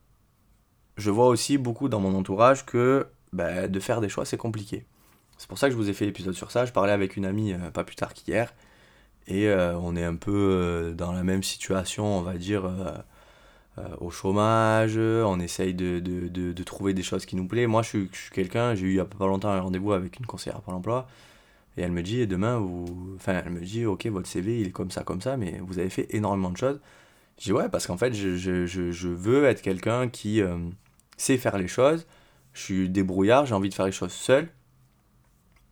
je 0.96 1.10
vois 1.10 1.26
aussi 1.26 1.58
beaucoup 1.58 1.88
dans 1.88 2.00
mon 2.00 2.14
entourage 2.14 2.64
que 2.64 3.08
ben, 3.32 3.70
de 3.70 3.80
faire 3.80 4.00
des 4.00 4.08
choix, 4.08 4.24
c'est 4.24 4.36
compliqué. 4.36 4.86
C'est 5.38 5.48
pour 5.48 5.58
ça 5.58 5.68
que 5.68 5.72
je 5.72 5.76
vous 5.76 5.90
ai 5.90 5.92
fait 5.92 6.06
l'épisode 6.06 6.34
sur 6.34 6.50
ça. 6.50 6.64
Je 6.64 6.72
parlais 6.72 6.92
avec 6.92 7.16
une 7.16 7.24
amie 7.24 7.52
euh, 7.52 7.70
pas 7.70 7.84
plus 7.84 7.96
tard 7.96 8.14
qu'hier, 8.14 8.54
et 9.26 9.48
euh, 9.48 9.76
on 9.78 9.96
est 9.96 10.04
un 10.04 10.16
peu 10.16 10.32
euh, 10.32 10.94
dans 10.94 11.12
la 11.12 11.24
même 11.24 11.42
situation, 11.42 12.06
on 12.18 12.22
va 12.22 12.34
dire, 12.34 12.70
au 14.00 14.10
chômage, 14.10 14.98
on 14.98 15.40
essaye 15.40 15.74
de, 15.74 15.98
de, 15.98 16.28
de, 16.28 16.62
trouver 16.62 16.92
des 16.92 17.02
choses 17.02 17.24
qui 17.24 17.36
nous 17.36 17.46
plaisent. 17.46 17.68
Moi, 17.68 17.82
je 17.82 17.88
suis, 17.88 18.10
quelqu'un, 18.32 18.74
j'ai 18.74 18.86
eu 18.86 18.90
il 18.90 18.94
n'y 18.94 19.00
a 19.00 19.04
pas 19.06 19.26
longtemps 19.26 19.48
un 19.48 19.60
rendez-vous 19.60 19.92
avec 19.92 20.18
une 20.18 20.26
conseillère 20.26 20.60
pour 20.60 20.72
l'emploi, 20.72 21.06
et 21.76 21.82
elle 21.82 21.92
me 21.92 22.02
dit, 22.02 22.26
demain, 22.26 22.58
vous... 22.58 23.14
Enfin, 23.16 23.40
elle 23.44 23.50
me 23.50 23.60
dit, 23.60 23.86
ok, 23.86 24.06
votre 24.06 24.28
CV, 24.28 24.60
il 24.60 24.68
est 24.68 24.72
comme 24.72 24.90
ça, 24.90 25.04
comme 25.04 25.20
ça, 25.22 25.36
mais 25.36 25.58
vous 25.62 25.78
avez 25.78 25.88
fait 25.88 26.06
énormément 26.14 26.50
de 26.50 26.56
choses. 26.56 26.80
Je 27.38 27.44
dis, 27.44 27.52
ouais, 27.52 27.68
parce 27.68 27.86
qu'en 27.86 27.96
fait, 27.96 28.12
je, 28.12 28.36
je, 28.36 28.66
je, 28.66 29.08
veux 29.08 29.44
être 29.46 29.62
quelqu'un 29.62 30.08
qui 30.08 30.42
euh, 30.42 30.58
sait 31.16 31.38
faire 31.38 31.56
les 31.56 31.68
choses. 31.68 32.06
Je 32.52 32.60
suis 32.60 32.88
débrouillard, 32.90 33.46
j'ai 33.46 33.54
envie 33.54 33.70
de 33.70 33.74
faire 33.74 33.86
les 33.86 33.92
choses 33.92 34.12
seul. 34.12 34.48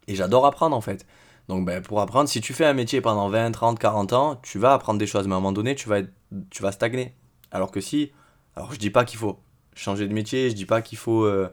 Et 0.08 0.14
j'adore 0.14 0.46
apprendre, 0.46 0.74
en 0.74 0.80
fait. 0.80 1.06
Donc, 1.48 1.66
ben, 1.66 1.82
pour 1.82 2.00
apprendre, 2.00 2.28
si 2.30 2.40
tu 2.40 2.54
fais 2.54 2.64
un 2.64 2.72
métier 2.72 3.02
pendant 3.02 3.28
20, 3.28 3.52
30, 3.52 3.78
40 3.78 4.12
ans, 4.14 4.36
tu 4.42 4.58
vas 4.58 4.72
apprendre 4.72 4.98
des 4.98 5.06
choses, 5.06 5.26
mais 5.26 5.34
à 5.34 5.36
un 5.36 5.40
moment 5.40 5.52
donné, 5.52 5.74
tu 5.74 5.88
vas, 5.88 6.00
tu 6.48 6.62
vas 6.62 6.72
stagner. 6.72 7.14
Alors 7.50 7.70
que 7.70 7.80
si... 7.80 8.12
Alors, 8.56 8.72
je 8.72 8.78
dis 8.78 8.90
pas 8.90 9.04
qu'il 9.04 9.18
faut 9.18 9.38
changer 9.74 10.08
de 10.08 10.12
métier, 10.12 10.50
je 10.50 10.54
dis 10.54 10.66
pas 10.66 10.82
qu'il 10.82 10.98
faut... 10.98 11.24
Euh, 11.24 11.48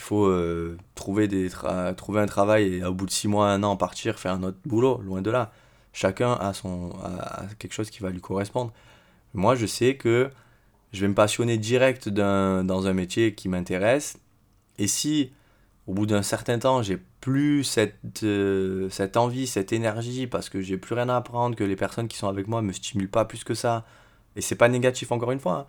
faut 0.00 0.26
euh, 0.26 0.76
trouver, 0.94 1.28
des 1.28 1.50
trouver 1.96 2.20
un 2.20 2.26
travail 2.26 2.74
et 2.74 2.84
au 2.84 2.94
bout 2.94 3.06
de 3.06 3.10
6 3.10 3.28
mois, 3.28 3.50
un 3.50 3.62
an, 3.62 3.76
partir, 3.76 4.18
faire 4.18 4.32
un 4.32 4.42
autre 4.42 4.58
boulot, 4.64 5.00
loin 5.02 5.22
de 5.22 5.30
là. 5.30 5.52
Chacun 5.92 6.32
a, 6.32 6.52
son, 6.52 6.92
a, 7.02 7.46
quelque 7.58 7.72
chose 7.72 7.90
qui 7.90 8.00
va 8.02 8.10
lui 8.10 8.20
correspondre. 8.20 8.72
Moi, 9.34 9.54
je 9.54 9.66
sais 9.66 9.96
que 9.96 10.30
je 10.92 11.00
vais 11.00 11.08
me 11.08 11.14
passionner 11.14 11.58
direct 11.58 12.08
dans 12.08 12.86
un 12.86 12.92
métier 12.92 13.34
qui 13.34 13.48
m'intéresse. 13.48 14.18
Et 14.78 14.86
si, 14.86 15.32
au 15.86 15.92
bout 15.92 16.06
d'un 16.06 16.22
certain 16.22 16.58
temps, 16.58 16.82
j'ai 16.82 16.98
plus 17.20 17.64
cette, 17.64 18.22
euh, 18.22 18.88
cette 18.90 19.16
envie, 19.16 19.46
cette 19.46 19.72
énergie, 19.72 20.26
parce 20.26 20.48
que 20.48 20.60
j'ai 20.62 20.78
plus 20.78 20.94
rien 20.94 21.08
à 21.08 21.16
apprendre, 21.16 21.56
que 21.56 21.64
les 21.64 21.76
personnes 21.76 22.08
qui 22.08 22.16
sont 22.16 22.28
avec 22.28 22.46
moi 22.46 22.62
me 22.62 22.72
stimulent 22.72 23.10
pas 23.10 23.24
plus 23.24 23.44
que 23.44 23.54
ça, 23.54 23.84
et 24.38 24.40
c'est 24.40 24.54
pas 24.54 24.68
négatif 24.68 25.10
encore 25.10 25.32
une 25.32 25.40
fois, 25.40 25.52
hein, 25.52 25.66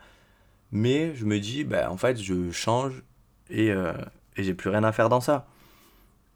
mais 0.72 1.16
je 1.16 1.26
me 1.26 1.40
dis, 1.40 1.64
ben, 1.64 1.90
en 1.90 1.98
fait, 1.98 2.22
je 2.22 2.52
change 2.52 3.04
et, 3.50 3.72
euh, 3.72 3.94
et 4.38 4.44
j'ai 4.44 4.54
plus 4.54 4.70
rien 4.70 4.84
à 4.84 4.92
faire 4.92 5.10
dans 5.10 5.22
ça. 5.22 5.48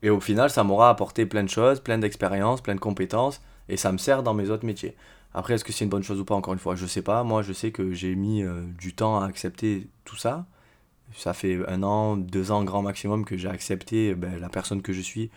Et 0.01 0.09
au 0.09 0.19
final, 0.19 0.49
ça 0.49 0.63
m'aura 0.63 0.89
apporté 0.89 1.27
plein 1.27 1.43
de 1.43 1.49
choses, 1.49 1.79
plein 1.79 1.99
d'expériences, 1.99 2.61
plein 2.61 2.73
de 2.73 2.79
compétences, 2.79 3.39
et 3.69 3.77
ça 3.77 3.91
me 3.91 3.99
sert 3.99 4.23
dans 4.23 4.33
mes 4.33 4.49
autres 4.49 4.65
métiers. 4.65 4.95
Après, 5.35 5.53
est-ce 5.53 5.63
que 5.63 5.71
c'est 5.71 5.85
une 5.85 5.91
bonne 5.91 6.03
chose 6.03 6.19
ou 6.19 6.25
pas, 6.25 6.33
encore 6.33 6.53
une 6.53 6.59
fois, 6.59 6.75
je 6.75 6.87
sais 6.87 7.03
pas. 7.03 7.23
Moi, 7.23 7.43
je 7.43 7.53
sais 7.53 7.71
que 7.71 7.93
j'ai 7.93 8.15
mis 8.15 8.41
euh, 8.41 8.63
du 8.79 8.95
temps 8.95 9.19
à 9.19 9.27
accepter 9.27 9.87
tout 10.03 10.17
ça. 10.17 10.47
Ça 11.15 11.33
fait 11.33 11.59
un 11.67 11.83
an, 11.83 12.17
deux 12.17 12.49
ans 12.49 12.63
grand 12.63 12.81
maximum 12.81 13.25
que 13.25 13.37
j'ai 13.37 13.47
accepté 13.47 14.15
ben, 14.15 14.39
la 14.39 14.49
personne 14.49 14.81
que 14.81 14.91
je 14.91 15.01
suis, 15.01 15.29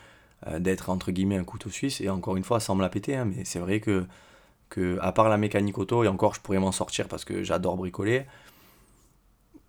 euh, 0.47 0.59
d'être 0.61 0.89
entre 0.89 1.13
guillemets 1.13 1.37
un 1.37 1.45
couteau 1.45 1.69
suisse, 1.69 2.01
et 2.01 2.09
encore 2.09 2.39
une 2.39 2.45
fois, 2.45 2.59
sans 2.59 2.75
me 2.75 2.81
la 2.81 2.89
péter, 2.89 3.17
hein, 3.17 3.27
mais 3.27 3.45
c'est 3.45 3.59
vrai 3.59 3.81
que, 3.81 4.07
que, 4.69 4.99
à 5.01 5.13
part 5.13 5.29
la 5.29 5.37
mécanique 5.37 5.79
auto, 5.79 6.05
et 6.05 6.09
encore, 6.09 6.35
je 6.35 6.41
pourrais 6.41 6.59
m'en 6.59 6.73
sortir 6.73 7.09
parce 7.09 7.25
que 7.25 7.43
j'adore 7.43 7.77
bricoler, 7.77 8.27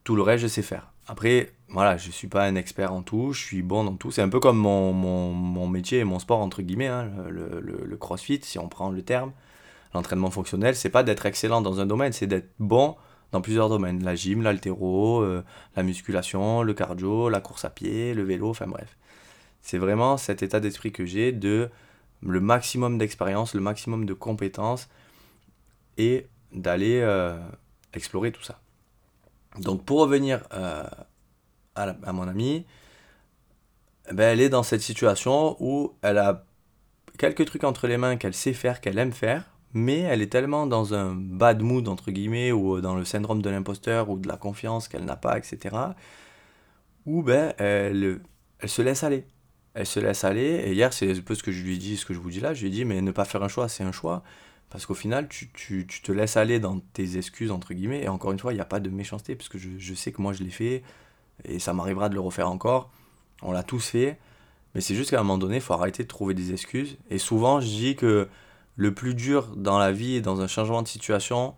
tout 0.04 0.16
le 0.16 0.22
reste, 0.22 0.44
je 0.44 0.48
sais 0.48 0.62
faire. 0.62 0.92
Après, 1.08 1.54
voilà, 1.70 1.98
je 1.98 2.12
suis 2.12 2.28
pas 2.28 2.44
un 2.46 2.56
expert 2.56 2.94
en 2.94 3.02
tout, 3.02 3.34
je 3.34 3.42
suis 3.42 3.62
bon 3.62 3.84
dans 3.84 3.96
tout. 3.96 4.12
C'est 4.12 4.22
un 4.22 4.30
peu 4.30 4.40
comme 4.40 4.58
mon, 4.58 4.94
mon, 4.94 5.32
mon, 5.32 5.68
métier 5.68 6.00
et 6.00 6.04
mon 6.04 6.20
sport, 6.20 6.40
entre 6.40 6.62
guillemets, 6.62 6.88
hein, 6.88 7.10
le, 7.30 7.62
le, 7.62 7.84
le, 7.86 7.98
crossfit, 7.98 8.40
si 8.44 8.60
on 8.60 8.68
prend 8.68 8.90
le 8.90 9.02
terme. 9.02 9.32
L'entraînement 9.94 10.32
fonctionnel, 10.32 10.76
c'est 10.76 10.90
pas 10.90 11.04
d'être 11.04 11.26
excellent 11.26 11.62
dans 11.62 11.80
un 11.80 11.86
domaine, 11.86 12.12
c'est 12.12 12.28
d'être 12.28 12.52
bon 12.60 12.96
dans 13.32 13.42
plusieurs 13.42 13.70
domaines. 13.70 14.04
La 14.04 14.16
gym, 14.16 14.42
l'altéro, 14.42 15.22
euh, 15.22 15.44
la 15.76 15.84
musculation, 15.84 16.62
le 16.62 16.74
cardio, 16.74 17.30
la 17.30 17.40
course 17.40 17.66
à 17.66 17.70
pied, 17.70 18.14
le 18.14 18.24
vélo, 18.24 18.50
enfin 18.50 18.68
bref. 18.68 18.98
C'est 19.62 19.78
vraiment 19.78 20.18
cet 20.18 20.44
état 20.44 20.60
d'esprit 20.60 20.92
que 20.92 21.06
j'ai 21.06 21.32
de 21.32 21.70
le 22.22 22.40
maximum 22.40 22.98
d'expérience, 22.98 23.54
le 23.54 23.62
maximum 23.62 24.06
de 24.06 24.14
compétences 24.14 24.90
et 25.98 26.28
d'aller 26.52 27.02
euh, 27.02 27.38
explorer 27.94 28.32
tout 28.32 28.44
ça. 28.44 28.60
Donc 29.60 29.84
pour 29.84 30.00
revenir 30.00 30.44
euh, 30.54 30.84
à, 31.76 32.14
mon 32.14 32.28
amie, 32.28 32.66
ben, 34.12 34.34
elle 34.34 34.42
est 34.42 34.50
dans 34.50 34.64
cette 34.64 34.82
situation 34.82 35.56
où 35.60 35.94
elle 36.02 36.18
a 36.18 36.46
quelques 37.18 37.46
trucs 37.46 37.64
entre 37.64 37.88
les 37.88 37.98
mains 37.98 38.18
qu'elle 38.18 38.34
sait 38.34 38.54
faire, 38.54 38.82
qu'elle 38.82 38.98
aime 38.98 39.14
faire, 39.14 39.44
mais 39.74 40.00
elle 40.00 40.22
est 40.22 40.32
tellement 40.32 40.66
dans 40.68 40.94
un 40.94 41.14
bad 41.14 41.62
mood, 41.62 41.88
entre 41.88 42.12
guillemets, 42.12 42.52
ou 42.52 42.82
dans 42.82 42.96
le 42.96 43.06
syndrome 43.06 43.42
de 43.42 43.50
l'imposteur, 43.50 44.10
ou 44.10 44.18
de 44.18 44.28
la 44.28 44.38
confiance 44.38 44.88
qu'elle 44.88 45.06
n'a 45.06 45.16
pas, 45.16 45.38
etc., 45.38 45.76
où 47.06 47.24
ben, 47.24 47.54
elle, 47.58 48.22
elle 48.60 48.70
se 48.70 48.82
laisse 48.82 49.04
aller. 49.04 49.26
Elle 49.78 49.86
se 49.86 50.00
laisse 50.00 50.24
aller, 50.24 50.64
et 50.66 50.74
hier, 50.74 50.92
c'est 50.92 51.16
un 51.16 51.22
peu 51.22 51.36
ce 51.36 51.44
que 51.44 51.52
je 51.52 51.64
lui 51.64 51.78
dit, 51.78 51.98
ce 51.98 52.06
que 52.08 52.16
je 52.16 52.20
vous 52.20 52.32
dis 52.32 52.40
là, 52.40 52.56
je 52.56 52.62
lui 52.62 52.70
ai 52.70 52.72
dit, 52.72 52.84
mais 52.84 53.00
ne 53.00 53.12
pas 53.12 53.26
faire 53.26 53.44
un 53.44 53.48
choix, 53.48 53.70
c'est 53.70 53.84
un 53.84 53.92
choix. 53.92 54.24
Parce 54.72 54.88
qu'au 54.88 54.96
final, 54.96 55.28
tu, 55.30 55.52
te 55.86 56.12
laisses 56.12 56.36
aller 56.36 56.60
dans 56.60 56.80
tes 56.80 57.18
excuses, 57.18 57.52
entre 57.52 57.76
guillemets. 57.76 58.02
Et 58.02 58.10
encore 58.10 58.32
une 58.32 58.40
fois, 58.40 58.54
il 58.54 58.56
n'y 58.56 58.62
a 58.62 58.66
pas 58.66 58.80
de 58.80 58.90
méchanceté, 58.90 59.36
parce 59.36 59.50
que 59.50 59.60
je, 59.60 59.70
je 59.78 59.94
sais 59.94 60.12
que 60.12 60.20
moi, 60.20 60.34
je 60.34 60.44
l'ai 60.44 60.50
fait. 60.50 60.82
Et 61.46 61.60
ça 61.60 61.74
m'arrivera 61.74 62.10
de 62.10 62.16
le 62.16 62.22
refaire 62.22 62.50
encore. 62.50 62.90
On 63.44 63.52
l'a 63.52 63.62
tous 63.62 63.90
fait. 63.90 64.18
Mais 64.74 64.82
c'est 64.82 64.96
juste 64.96 65.12
qu'à 65.12 65.20
un 65.20 65.24
moment 65.24 65.38
donné, 65.38 65.58
il 65.58 65.62
faut 65.62 65.74
arrêter 65.74 66.02
de 66.02 66.08
trouver 66.08 66.34
des 66.34 66.54
excuses. 66.54 66.98
Et 67.12 67.20
souvent, 67.20 67.62
je 67.62 67.68
dis 67.68 67.96
que 67.96 68.28
le 68.78 68.94
plus 68.96 69.14
dur 69.14 69.56
dans 69.56 69.78
la 69.78 69.92
vie 69.92 70.16
et 70.16 70.22
dans 70.22 70.42
un 70.42 70.48
changement 70.48 70.82
de 70.82 70.88
situation, 70.88 71.54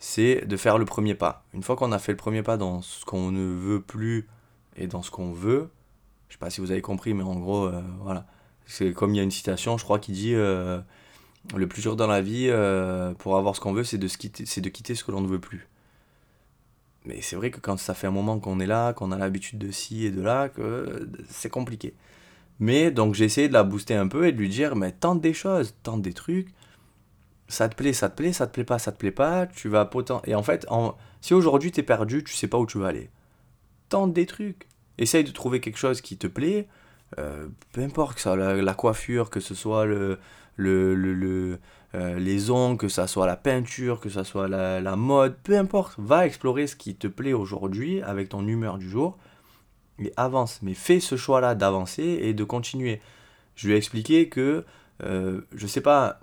c'est 0.00 0.44
de 0.44 0.56
faire 0.56 0.76
le 0.76 0.86
premier 0.86 1.14
pas. 1.14 1.44
Une 1.54 1.62
fois 1.62 1.76
qu'on 1.76 1.92
a 1.92 2.00
fait 2.00 2.10
le 2.10 2.16
premier 2.16 2.42
pas 2.42 2.56
dans 2.56 2.82
ce 2.82 3.04
qu'on 3.04 3.30
ne 3.30 3.54
veut 3.54 3.80
plus 3.80 4.28
et 4.76 4.88
dans 4.88 5.02
ce 5.02 5.12
qu'on 5.12 5.32
veut, 5.32 5.70
je 6.30 6.34
sais 6.36 6.38
pas 6.38 6.48
si 6.48 6.60
vous 6.60 6.70
avez 6.70 6.80
compris, 6.80 7.12
mais 7.12 7.24
en 7.24 7.38
gros, 7.38 7.66
euh, 7.66 7.82
voilà. 8.02 8.24
C'est 8.64 8.92
comme 8.92 9.12
il 9.14 9.16
y 9.16 9.20
a 9.20 9.24
une 9.24 9.32
citation, 9.32 9.76
je 9.76 9.84
crois, 9.84 9.98
qui 9.98 10.12
dit 10.12 10.32
euh, 10.32 10.80
le 11.56 11.66
plus 11.66 11.82
dur 11.82 11.96
dans 11.96 12.06
la 12.06 12.22
vie, 12.22 12.46
euh, 12.48 13.12
pour 13.14 13.36
avoir 13.36 13.56
ce 13.56 13.60
qu'on 13.60 13.72
veut, 13.72 13.82
c'est 13.82 13.98
de, 13.98 14.06
quitter, 14.06 14.44
de 14.44 14.68
quitter 14.68 14.94
ce 14.94 15.02
que 15.02 15.10
l'on 15.10 15.20
ne 15.22 15.26
veut 15.26 15.40
plus. 15.40 15.68
Mais 17.04 17.20
c'est 17.20 17.34
vrai 17.34 17.50
que 17.50 17.58
quand 17.58 17.78
ça 17.78 17.94
fait 17.94 18.06
un 18.06 18.12
moment 18.12 18.38
qu'on 18.38 18.60
est 18.60 18.66
là, 18.66 18.92
qu'on 18.92 19.10
a 19.10 19.18
l'habitude 19.18 19.58
de 19.58 19.72
ci 19.72 20.06
et 20.06 20.12
de 20.12 20.22
là, 20.22 20.48
que 20.48 21.08
c'est 21.28 21.50
compliqué. 21.50 21.94
Mais 22.60 22.92
donc 22.92 23.14
j'ai 23.14 23.24
essayé 23.24 23.48
de 23.48 23.52
la 23.54 23.64
booster 23.64 23.94
un 23.94 24.06
peu 24.06 24.28
et 24.28 24.32
de 24.32 24.38
lui 24.38 24.48
dire, 24.48 24.76
mais 24.76 24.92
tente 24.92 25.20
des 25.20 25.34
choses, 25.34 25.74
tente 25.82 26.02
des 26.02 26.12
trucs. 26.12 26.54
Ça 27.48 27.68
te 27.68 27.74
plaît, 27.74 27.92
ça 27.92 28.08
te 28.08 28.16
plaît, 28.16 28.32
ça 28.32 28.46
te 28.46 28.52
plaît 28.52 28.64
pas, 28.64 28.78
ça 28.78 28.92
te 28.92 28.98
plaît 28.98 29.10
pas, 29.10 29.46
tu 29.48 29.68
vas 29.68 29.84
potent... 29.84 30.12
Et 30.26 30.36
en 30.36 30.44
fait, 30.44 30.66
si 31.20 31.34
aujourd'hui 31.34 31.72
tu 31.72 31.80
es 31.80 31.82
perdu, 31.82 32.22
tu 32.22 32.34
sais 32.34 32.46
pas 32.46 32.58
où 32.58 32.66
tu 32.66 32.78
vas 32.78 32.88
aller. 32.88 33.10
Tente 33.88 34.12
des 34.12 34.26
trucs. 34.26 34.69
Essaye 35.00 35.24
de 35.24 35.32
trouver 35.32 35.60
quelque 35.60 35.78
chose 35.78 36.00
qui 36.00 36.16
te 36.16 36.28
plaît. 36.28 36.68
Euh, 37.18 37.48
peu 37.72 37.82
importe 37.82 38.14
que 38.14 38.20
ça, 38.20 38.36
la 38.36 38.74
coiffure, 38.74 39.30
que 39.30 39.40
ce 39.40 39.54
soit 39.56 39.84
le, 39.84 40.20
le, 40.56 40.94
le, 40.94 41.58
euh, 41.94 42.18
les 42.18 42.50
ongles, 42.50 42.78
que 42.78 42.88
ça 42.88 43.06
soit 43.06 43.26
la 43.26 43.36
peinture, 43.36 44.00
que 44.00 44.08
ça 44.08 44.24
soit 44.24 44.46
la, 44.46 44.80
la, 44.80 44.96
mode, 44.96 45.36
peu 45.42 45.58
importe, 45.58 45.94
va 45.98 46.26
explorer 46.26 46.66
ce 46.66 46.76
qui 46.76 46.94
te 46.94 47.08
plaît 47.08 47.32
aujourd'hui 47.32 48.00
avec 48.02 48.28
ton 48.28 48.46
humeur 48.46 48.78
du 48.78 48.88
jour 48.88 49.18
et 49.98 50.12
avance. 50.16 50.60
Mais 50.62 50.74
fais 50.74 51.00
ce 51.00 51.16
choix-là 51.16 51.54
d'avancer 51.54 52.20
et 52.22 52.32
de 52.32 52.44
continuer. 52.44 53.00
Je 53.56 53.66
lui 53.66 53.74
ai 53.74 53.76
expliqué 53.76 54.28
que, 54.28 54.64
euh, 55.02 55.40
je 55.52 55.66
sais 55.66 55.80
pas, 55.80 56.20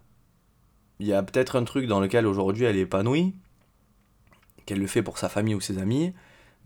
il 1.00 1.08
y 1.08 1.14
a 1.14 1.22
peut-être 1.22 1.56
un 1.58 1.64
truc 1.64 1.88
dans 1.88 2.00
lequel 2.00 2.26
aujourd'hui 2.26 2.64
elle 2.64 2.78
est 2.78 2.82
épanouie, 2.82 3.36
qu'elle 4.66 4.80
le 4.80 4.88
fait 4.88 5.04
pour 5.04 5.18
sa 5.18 5.30
famille 5.30 5.56
ou 5.56 5.62
ses 5.62 5.78
amis, 5.80 6.14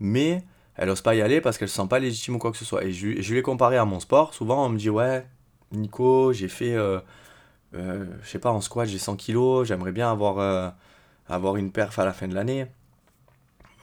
mais 0.00 0.44
elle 0.76 0.88
n'ose 0.88 1.02
pas 1.02 1.14
y 1.14 1.22
aller 1.22 1.40
parce 1.40 1.58
qu'elle 1.58 1.68
se 1.68 1.76
sent 1.76 1.88
pas 1.88 1.98
légitime 1.98 2.36
ou 2.36 2.38
quoi 2.38 2.50
que 2.50 2.56
ce 2.58 2.64
soit. 2.64 2.84
Et 2.84 2.92
je, 2.92 3.20
je 3.20 3.32
lui 3.32 3.38
ai 3.40 3.42
comparé 3.42 3.76
à 3.76 3.84
mon 3.84 4.00
sport. 4.00 4.34
Souvent 4.34 4.66
on 4.66 4.68
me 4.68 4.78
dit, 4.78 4.90
ouais, 4.90 5.26
Nico, 5.72 6.32
j'ai 6.32 6.48
fait... 6.48 6.74
Euh, 6.74 7.00
euh, 7.74 8.04
je 8.22 8.28
sais 8.28 8.38
pas, 8.38 8.50
en 8.50 8.60
squat, 8.60 8.88
j'ai 8.88 8.98
100 8.98 9.16
kilos, 9.16 9.66
j'aimerais 9.66 9.92
bien 9.92 10.10
avoir, 10.10 10.38
euh, 10.38 10.68
avoir 11.28 11.56
une 11.56 11.72
perf 11.72 11.98
à 11.98 12.04
la 12.04 12.12
fin 12.12 12.28
de 12.28 12.34
l'année. 12.34 12.66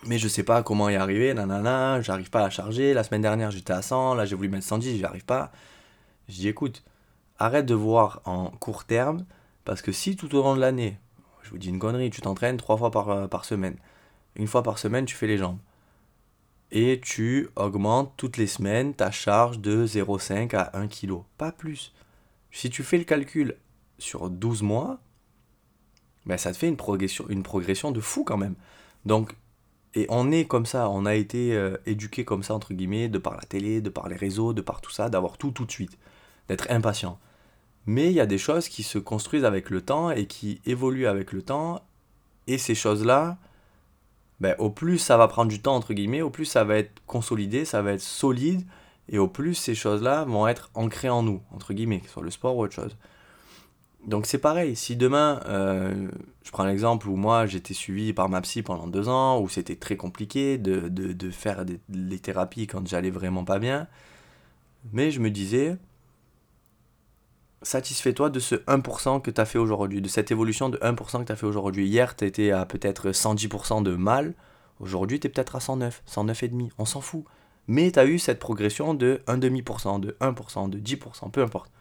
Mais 0.05 0.17
je 0.17 0.27
sais 0.27 0.43
pas 0.43 0.63
comment 0.63 0.89
y 0.89 0.95
arriver, 0.95 1.33
nanana, 1.33 2.01
j'arrive 2.01 2.29
pas 2.29 2.45
à 2.45 2.49
charger. 2.49 2.93
La 2.93 3.03
semaine 3.03 3.21
dernière, 3.21 3.51
j'étais 3.51 3.73
à 3.73 3.81
100, 3.81 4.15
là 4.15 4.25
j'ai 4.25 4.35
voulu 4.35 4.49
mettre 4.49 4.65
110, 4.65 4.97
j'y 4.97 5.05
arrive 5.05 5.25
pas. 5.25 5.51
Je 6.29 6.35
dis 6.35 6.47
écoute, 6.47 6.83
arrête 7.39 7.65
de 7.65 7.73
voir 7.73 8.21
en 8.25 8.51
court 8.51 8.85
terme, 8.85 9.25
parce 9.65 9.81
que 9.81 9.91
si 9.91 10.15
tout 10.15 10.33
au 10.35 10.43
long 10.43 10.55
de 10.55 10.61
l'année, 10.61 10.97
je 11.43 11.49
vous 11.49 11.57
dis 11.57 11.69
une 11.69 11.79
connerie, 11.79 12.11
tu 12.11 12.21
t'entraînes 12.21 12.57
trois 12.57 12.77
fois 12.77 12.91
par 12.91 13.45
semaine. 13.45 13.75
Une 14.35 14.47
fois 14.47 14.63
par 14.63 14.77
semaine, 14.77 15.05
tu 15.05 15.15
fais 15.15 15.27
les 15.27 15.37
jambes. 15.37 15.57
Et 16.71 17.01
tu 17.03 17.49
augmentes 17.55 18.13
toutes 18.15 18.37
les 18.37 18.47
semaines 18.47 18.93
ta 18.93 19.11
charge 19.11 19.59
de 19.59 19.85
0,5 19.85 20.55
à 20.55 20.77
1 20.77 20.87
kg. 20.87 21.23
Pas 21.37 21.51
plus. 21.51 21.93
Si 22.51 22.69
tu 22.69 22.83
fais 22.83 22.97
le 22.97 23.03
calcul 23.03 23.55
sur 23.97 24.29
12 24.29 24.61
mois, 24.61 24.99
ben 26.25 26.37
ça 26.37 26.51
te 26.51 26.57
fait 26.57 26.67
une 26.67 26.77
progression, 26.77 27.25
une 27.29 27.43
progression 27.43 27.91
de 27.91 27.99
fou 27.99 28.23
quand 28.23 28.37
même. 28.37 28.55
Donc, 29.05 29.35
et 29.95 30.05
on 30.09 30.31
est 30.31 30.45
comme 30.45 30.67
ça, 30.67 30.89
on 30.89 31.05
a 31.05 31.15
été 31.15 31.55
euh, 31.55 31.77
éduqué 31.87 32.23
comme 32.23 32.43
ça, 32.43 32.53
entre 32.53 32.73
guillemets, 32.73 33.09
de 33.09 33.17
par 33.17 33.35
la 33.35 33.41
télé, 33.41 33.81
de 33.81 33.89
par 33.89 34.07
les 34.07 34.15
réseaux, 34.15 34.53
de 34.53 34.61
par 34.61 34.81
tout 34.81 34.91
ça, 34.91 35.09
d'avoir 35.09 35.37
tout 35.37 35.51
tout 35.51 35.65
de 35.65 35.71
suite, 35.71 35.97
d'être 36.47 36.67
impatient. 36.69 37.19
Mais 37.87 38.07
il 38.07 38.13
y 38.13 38.19
a 38.19 38.27
des 38.27 38.37
choses 38.37 38.69
qui 38.69 38.83
se 38.83 38.99
construisent 38.99 39.45
avec 39.45 39.71
le 39.71 39.81
temps 39.81 40.11
et 40.11 40.27
qui 40.27 40.61
évoluent 40.65 41.07
avec 41.07 41.31
le 41.31 41.41
temps. 41.41 41.81
Et 42.45 42.59
ces 42.59 42.75
choses-là, 42.75 43.39
ben, 44.41 44.55
au 44.59 44.69
plus 44.69 44.97
ça 44.97 45.17
va 45.17 45.27
prendre 45.27 45.49
du 45.49 45.61
temps, 45.61 45.75
entre 45.75 45.93
guillemets, 45.93 46.21
au 46.21 46.29
plus 46.29 46.45
ça 46.45 46.63
va 46.63 46.77
être 46.77 47.01
consolidé, 47.05 47.65
ça 47.65 47.81
va 47.81 47.93
être 47.93 48.01
solide, 48.01 48.65
et 49.09 49.17
au 49.17 49.27
plus 49.27 49.55
ces 49.55 49.75
choses-là 49.75 50.23
vont 50.25 50.47
être 50.47 50.69
ancrées 50.75 51.09
en 51.09 51.23
nous, 51.23 51.41
entre 51.51 51.73
guillemets, 51.73 52.01
soit 52.07 52.23
le 52.23 52.31
sport 52.31 52.55
ou 52.55 52.63
autre 52.63 52.73
chose. 52.73 52.95
Donc 54.07 54.25
c'est 54.25 54.37
pareil, 54.37 54.75
si 54.75 54.95
demain, 54.95 55.41
euh, 55.47 56.09
je 56.43 56.51
prends 56.51 56.63
l'exemple 56.63 57.09
où 57.09 57.17
moi 57.17 57.45
j'étais 57.45 57.73
suivi 57.73 58.13
par 58.13 58.29
ma 58.29 58.39
psy 58.41 58.61
pendant 58.61 58.87
deux 58.87 59.09
ans, 59.09 59.41
où 59.41 59.49
c'était 59.49 59.75
très 59.75 59.97
compliqué 59.97 60.57
de, 60.57 60.87
de, 60.87 61.29
faire 61.31 61.65
des, 61.65 61.79
les 61.89 62.19
thérapies 62.19 62.65
quand 62.65 62.87
j'allais 62.87 63.11
vraiment 63.11 63.43
pas 63.43 63.59
bien, 63.59 63.87
mais 64.93 65.11
je 65.11 65.19
me 65.19 65.29
disais, 65.29 65.77
satisfais-toi 67.61 68.29
de 68.29 68.39
ce 68.39 68.55
1% 68.55 69.21
que 69.21 69.31
tu 69.31 69.45
fait 69.45 69.59
aujourd'hui, 69.59 70.01
de 70.01 70.07
cette 70.07 70.31
évolution 70.31 70.69
de 70.69 70.77
1% 70.77 71.25
que 71.25 71.31
tu 71.31 71.37
fait 71.37 71.45
aujourd'hui? 71.45 71.87
Hier, 71.87 72.15
tu 72.15 72.25
étais 72.25 72.51
à 72.51 72.65
peut-être 72.65 73.11
110% 73.11 73.83
de 73.83 73.95
mal, 73.95 74.33
aujourd'hui 74.79 75.19
tu 75.19 75.27
es 75.27 75.29
peut-être 75.29 75.55
à 75.55 75.59
109, 75.59 76.03
109,5, 76.07 76.69
on 76.77 76.85
s'en 76.85 77.01
fout. 77.01 77.25
Mais 77.67 77.91
tu 77.91 77.99
as 77.99 78.05
eu 78.05 78.17
cette 78.17 78.39
progression 78.39 78.93
de 78.95 79.21
1,5%, 79.27 79.99
de 79.99 80.17
1%, 80.19 80.69
de 80.69 80.79
10%, 80.79 81.29
peu 81.29 81.43
importe. 81.43 81.71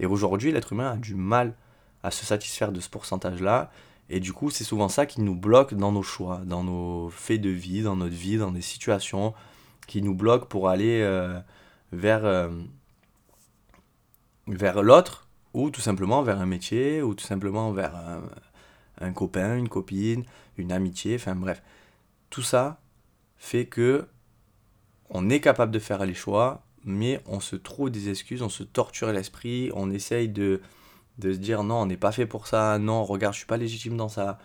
Et 0.00 0.06
aujourd'hui, 0.06 0.50
l'être 0.50 0.72
humain 0.72 0.92
a 0.92 0.96
du 0.96 1.14
mal 1.14 1.54
à 2.02 2.10
se 2.10 2.24
satisfaire 2.26 2.72
de 2.72 2.80
ce 2.80 2.88
pourcentage-là. 2.88 3.70
Et 4.10 4.18
du 4.18 4.32
coup, 4.32 4.50
c'est 4.50 4.64
souvent 4.64 4.88
ça 4.88 5.06
qui 5.06 5.20
nous 5.20 5.36
bloque 5.36 5.74
dans 5.74 5.92
nos 5.92 6.02
choix, 6.02 6.40
dans 6.44 6.64
nos 6.64 7.08
faits 7.10 7.40
de 7.40 7.50
vie, 7.50 7.82
dans 7.82 7.94
notre 7.94 8.14
vie, 8.14 8.36
dans 8.36 8.50
des 8.50 8.62
situations 8.62 9.32
qui 9.86 10.02
nous 10.02 10.14
bloquent 10.14 10.46
pour 10.46 10.68
aller 10.68 11.00
euh, 11.02 11.38
vers, 11.92 12.24
euh, 12.24 12.50
vers 14.46 14.82
l'autre, 14.82 15.28
ou 15.54 15.70
tout 15.70 15.80
simplement 15.80 16.22
vers 16.22 16.40
un 16.40 16.46
métier, 16.46 17.02
ou 17.02 17.14
tout 17.14 17.24
simplement 17.24 17.72
vers 17.72 17.94
un, 19.00 19.12
copain, 19.12 19.56
une 19.56 19.68
copine, 19.68 20.24
une 20.56 20.72
amitié, 20.72 21.16
enfin 21.16 21.34
bref. 21.34 21.62
Tout 22.30 22.42
ça 22.42 22.80
fait 23.36 23.66
que 23.66 24.06
on 25.10 25.28
est 25.28 25.40
capable 25.40 25.72
de 25.72 25.78
faire 25.78 26.06
les 26.06 26.14
choix, 26.14 26.62
mais 26.84 27.20
on 27.26 27.40
se 27.40 27.56
trouve 27.56 27.90
des 27.90 28.08
excuses, 28.08 28.42
on 28.42 28.48
se 28.48 28.62
torture 28.62 29.12
l'esprit, 29.12 29.70
on 29.74 29.90
essaye 29.90 30.28
de, 30.28 30.62
de 31.18 31.32
se 31.32 31.38
dire 31.38 31.62
non, 31.64 31.82
on 31.82 31.86
n'est 31.86 31.96
pas 31.96 32.12
fait 32.12 32.26
pour 32.26 32.46
ça, 32.46 32.78
non, 32.78 33.04
regarde, 33.04 33.34
je 33.34 33.38
suis 33.38 33.46
pas 33.46 33.58
légitime 33.58 33.96
dans 33.96 34.08
ça, 34.08 34.38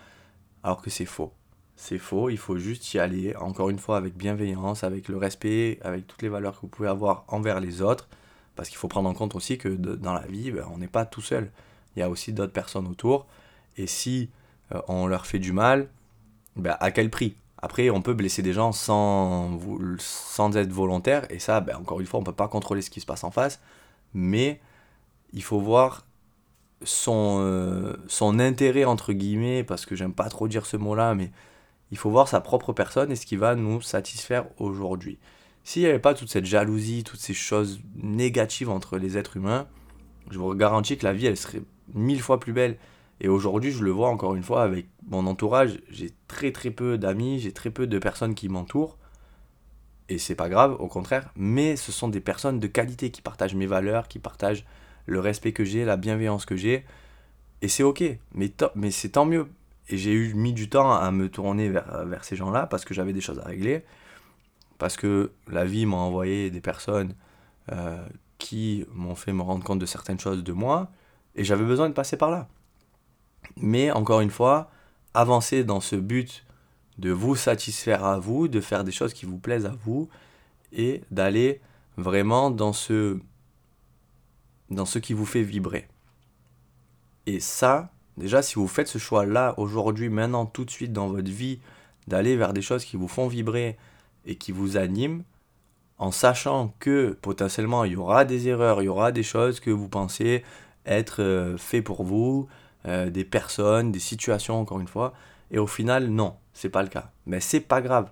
alors 0.62 0.82
que 0.82 0.90
c'est 0.90 1.06
faux. 1.06 1.32
C'est 1.76 1.98
faux, 1.98 2.28
il 2.28 2.38
faut 2.38 2.58
juste 2.58 2.92
y 2.92 2.98
aller, 2.98 3.36
encore 3.36 3.70
une 3.70 3.78
fois, 3.78 3.96
avec 3.96 4.16
bienveillance, 4.16 4.82
avec 4.82 5.08
le 5.08 5.16
respect, 5.16 5.78
avec 5.82 6.06
toutes 6.06 6.22
les 6.22 6.28
valeurs 6.28 6.56
que 6.56 6.62
vous 6.62 6.68
pouvez 6.68 6.88
avoir 6.88 7.24
envers 7.28 7.60
les 7.60 7.82
autres, 7.82 8.08
parce 8.58 8.68
qu'il 8.68 8.76
faut 8.76 8.88
prendre 8.88 9.08
en 9.08 9.14
compte 9.14 9.36
aussi 9.36 9.56
que 9.56 9.68
dans 9.68 10.12
la 10.12 10.26
vie, 10.26 10.50
ben, 10.50 10.66
on 10.74 10.78
n'est 10.78 10.88
pas 10.88 11.06
tout 11.06 11.22
seul, 11.22 11.52
il 11.94 12.00
y 12.00 12.02
a 12.02 12.10
aussi 12.10 12.32
d'autres 12.32 12.52
personnes 12.52 12.88
autour, 12.88 13.28
et 13.76 13.86
si 13.86 14.30
euh, 14.74 14.80
on 14.88 15.06
leur 15.06 15.26
fait 15.26 15.38
du 15.38 15.52
mal, 15.52 15.88
ben, 16.56 16.76
à 16.80 16.90
quel 16.90 17.08
prix? 17.08 17.36
Après, 17.58 17.88
on 17.88 18.02
peut 18.02 18.14
blesser 18.14 18.42
des 18.42 18.52
gens 18.52 18.72
sans, 18.72 19.60
sans 19.98 20.56
être 20.56 20.72
volontaire, 20.72 21.24
et 21.30 21.38
ça, 21.38 21.60
ben, 21.60 21.76
encore 21.76 22.00
une 22.00 22.06
fois, 22.06 22.18
on 22.18 22.22
ne 22.22 22.26
peut 22.26 22.32
pas 22.32 22.48
contrôler 22.48 22.82
ce 22.82 22.90
qui 22.90 23.00
se 23.00 23.06
passe 23.06 23.22
en 23.22 23.30
face, 23.30 23.60
mais 24.12 24.60
il 25.32 25.44
faut 25.44 25.60
voir 25.60 26.04
son, 26.82 27.38
euh, 27.40 27.94
son 28.08 28.40
intérêt, 28.40 28.84
entre 28.84 29.12
guillemets, 29.12 29.62
parce 29.62 29.86
que 29.86 29.94
j'aime 29.94 30.14
pas 30.14 30.28
trop 30.30 30.48
dire 30.48 30.66
ce 30.66 30.76
mot-là, 30.76 31.14
mais 31.14 31.30
il 31.92 31.96
faut 31.96 32.10
voir 32.10 32.26
sa 32.26 32.40
propre 32.40 32.72
personne 32.72 33.12
et 33.12 33.16
ce 33.16 33.24
qui 33.24 33.36
va 33.36 33.54
nous 33.54 33.80
satisfaire 33.82 34.46
aujourd'hui. 34.58 35.20
S'il 35.68 35.82
n'y 35.82 35.88
avait 35.88 35.98
pas 35.98 36.14
toute 36.14 36.30
cette 36.30 36.46
jalousie, 36.46 37.04
toutes 37.04 37.20
ces 37.20 37.34
choses 37.34 37.82
négatives 38.02 38.70
entre 38.70 38.96
les 38.96 39.18
êtres 39.18 39.36
humains, 39.36 39.68
je 40.30 40.38
vous 40.38 40.54
garantis 40.54 40.96
que 40.96 41.04
la 41.04 41.12
vie, 41.12 41.26
elle 41.26 41.36
serait 41.36 41.60
mille 41.92 42.22
fois 42.22 42.40
plus 42.40 42.54
belle. 42.54 42.78
Et 43.20 43.28
aujourd'hui, 43.28 43.70
je 43.70 43.84
le 43.84 43.90
vois 43.90 44.08
encore 44.08 44.34
une 44.34 44.42
fois 44.42 44.62
avec 44.62 44.86
mon 45.10 45.26
entourage. 45.26 45.78
J'ai 45.90 46.14
très 46.26 46.52
très 46.52 46.70
peu 46.70 46.96
d'amis, 46.96 47.38
j'ai 47.40 47.52
très 47.52 47.68
peu 47.68 47.86
de 47.86 47.98
personnes 47.98 48.34
qui 48.34 48.48
m'entourent. 48.48 48.96
Et 50.08 50.16
c'est 50.16 50.34
pas 50.34 50.48
grave, 50.48 50.74
au 50.80 50.88
contraire. 50.88 51.30
Mais 51.36 51.76
ce 51.76 51.92
sont 51.92 52.08
des 52.08 52.20
personnes 52.20 52.60
de 52.60 52.66
qualité 52.66 53.10
qui 53.10 53.20
partagent 53.20 53.54
mes 53.54 53.66
valeurs, 53.66 54.08
qui 54.08 54.20
partagent 54.20 54.64
le 55.04 55.20
respect 55.20 55.52
que 55.52 55.64
j'ai, 55.64 55.84
la 55.84 55.98
bienveillance 55.98 56.46
que 56.46 56.56
j'ai. 56.56 56.86
Et 57.60 57.68
c'est 57.68 57.82
ok. 57.82 58.04
Mais, 58.32 58.50
mais 58.74 58.90
c'est 58.90 59.10
tant 59.10 59.26
mieux. 59.26 59.46
Et 59.90 59.98
j'ai 59.98 60.12
eu 60.12 60.32
mis 60.32 60.54
du 60.54 60.70
temps 60.70 60.94
à 60.94 61.10
me 61.10 61.28
tourner 61.28 61.68
vers, 61.68 62.06
vers 62.06 62.24
ces 62.24 62.36
gens-là 62.36 62.66
parce 62.66 62.86
que 62.86 62.94
j'avais 62.94 63.12
des 63.12 63.20
choses 63.20 63.40
à 63.40 63.44
régler. 63.44 63.84
Parce 64.78 64.96
que 64.96 65.32
la 65.48 65.64
vie 65.64 65.86
m'a 65.86 65.96
envoyé 65.96 66.50
des 66.50 66.60
personnes 66.60 67.14
euh, 67.72 68.04
qui 68.38 68.84
m'ont 68.92 69.16
fait 69.16 69.32
me 69.32 69.42
rendre 69.42 69.64
compte 69.64 69.78
de 69.78 69.86
certaines 69.86 70.20
choses 70.20 70.44
de 70.44 70.52
moi. 70.52 70.90
Et 71.34 71.44
j'avais 71.44 71.64
besoin 71.64 71.88
de 71.88 71.94
passer 71.94 72.16
par 72.16 72.30
là. 72.30 72.48
Mais 73.56 73.90
encore 73.90 74.20
une 74.20 74.30
fois, 74.30 74.70
avancez 75.14 75.64
dans 75.64 75.80
ce 75.80 75.96
but 75.96 76.44
de 76.98 77.10
vous 77.10 77.36
satisfaire 77.36 78.04
à 78.04 78.18
vous, 78.18 78.48
de 78.48 78.60
faire 78.60 78.84
des 78.84 78.92
choses 78.92 79.12
qui 79.12 79.26
vous 79.26 79.38
plaisent 79.38 79.66
à 79.66 79.74
vous 79.84 80.08
et 80.72 81.02
d'aller 81.10 81.60
vraiment 81.96 82.50
dans 82.50 82.72
ce 82.72 83.18
dans 84.70 84.84
ce 84.84 84.98
qui 84.98 85.14
vous 85.14 85.24
fait 85.24 85.42
vibrer. 85.42 85.88
Et 87.26 87.40
ça, 87.40 87.90
déjà 88.16 88.42
si 88.42 88.56
vous 88.56 88.68
faites 88.68 88.88
ce 88.88 88.98
choix 88.98 89.24
là 89.24 89.54
aujourd'hui, 89.56 90.08
maintenant 90.08 90.44
tout 90.44 90.64
de 90.64 90.70
suite 90.70 90.92
dans 90.92 91.08
votre 91.08 91.30
vie 91.30 91.60
d'aller 92.06 92.36
vers 92.36 92.52
des 92.52 92.62
choses 92.62 92.84
qui 92.84 92.96
vous 92.96 93.08
font 93.08 93.28
vibrer 93.28 93.78
et 94.28 94.36
qui 94.36 94.52
vous 94.52 94.76
animent 94.76 95.24
en 95.98 96.12
sachant 96.12 96.74
que 96.78 97.18
potentiellement 97.20 97.82
il 97.84 97.92
y 97.92 97.96
aura 97.96 98.24
des 98.24 98.46
erreurs, 98.46 98.80
il 98.82 98.84
y 98.84 98.88
aura 98.88 99.10
des 99.10 99.24
choses 99.24 99.58
que 99.58 99.70
vous 99.70 99.88
pensez 99.88 100.44
être 100.86 101.22
euh, 101.22 101.58
fait 101.58 101.82
pour 101.82 102.04
vous, 102.04 102.48
euh, 102.86 103.10
des 103.10 103.24
personnes, 103.24 103.90
des 103.90 103.98
situations, 103.98 104.60
encore 104.60 104.80
une 104.80 104.88
fois. 104.88 105.12
Et 105.50 105.58
au 105.58 105.66
final, 105.66 106.08
non, 106.08 106.36
c'est 106.52 106.68
pas 106.68 106.82
le 106.82 106.88
cas. 106.88 107.10
Mais 107.26 107.40
c'est 107.40 107.60
pas 107.60 107.80
grave. 107.80 108.10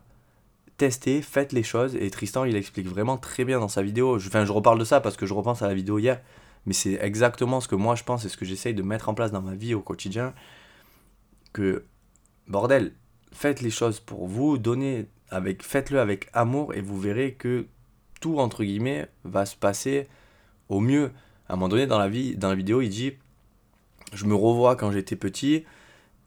Testez, 0.76 1.22
faites 1.22 1.52
les 1.52 1.62
choses. 1.62 1.94
Et 1.96 2.10
Tristan, 2.10 2.44
il 2.44 2.56
explique 2.56 2.88
vraiment 2.88 3.16
très 3.16 3.44
bien 3.44 3.60
dans 3.60 3.68
sa 3.68 3.82
vidéo. 3.82 4.16
Enfin, 4.16 4.44
je 4.44 4.52
reparle 4.52 4.78
de 4.78 4.84
ça 4.84 5.00
parce 5.00 5.16
que 5.16 5.24
je 5.24 5.32
repense 5.32 5.62
à 5.62 5.68
la 5.68 5.74
vidéo 5.74 5.98
hier. 5.98 6.20
Mais 6.66 6.72
c'est 6.72 6.98
exactement 7.00 7.60
ce 7.60 7.68
que 7.68 7.76
moi 7.76 7.94
je 7.94 8.02
pense 8.02 8.24
et 8.24 8.28
ce 8.28 8.36
que 8.36 8.44
j'essaye 8.44 8.74
de 8.74 8.82
mettre 8.82 9.08
en 9.08 9.14
place 9.14 9.30
dans 9.30 9.42
ma 9.42 9.54
vie 9.54 9.74
au 9.74 9.80
quotidien. 9.80 10.34
Que, 11.52 11.84
bordel, 12.48 12.92
faites 13.32 13.62
les 13.62 13.70
choses 13.70 14.00
pour 14.00 14.26
vous, 14.26 14.58
donnez 14.58 15.06
avec, 15.30 15.62
faites-le 15.62 16.00
avec 16.00 16.28
amour 16.32 16.74
et 16.74 16.80
vous 16.80 16.98
verrez 16.98 17.32
que 17.32 17.66
tout, 18.20 18.38
entre 18.38 18.64
guillemets, 18.64 19.08
va 19.24 19.46
se 19.46 19.56
passer 19.56 20.08
au 20.68 20.80
mieux. 20.80 21.10
À 21.48 21.52
un 21.52 21.56
moment 21.56 21.68
donné, 21.68 21.86
dans 21.86 21.98
la, 21.98 22.08
vie, 22.08 22.36
dans 22.36 22.48
la 22.48 22.54
vidéo, 22.54 22.80
il 22.80 22.88
dit 22.88 23.12
je 24.12 24.24
me 24.24 24.34
revois 24.34 24.76
quand 24.76 24.90
j'étais 24.90 25.16
petit. 25.16 25.64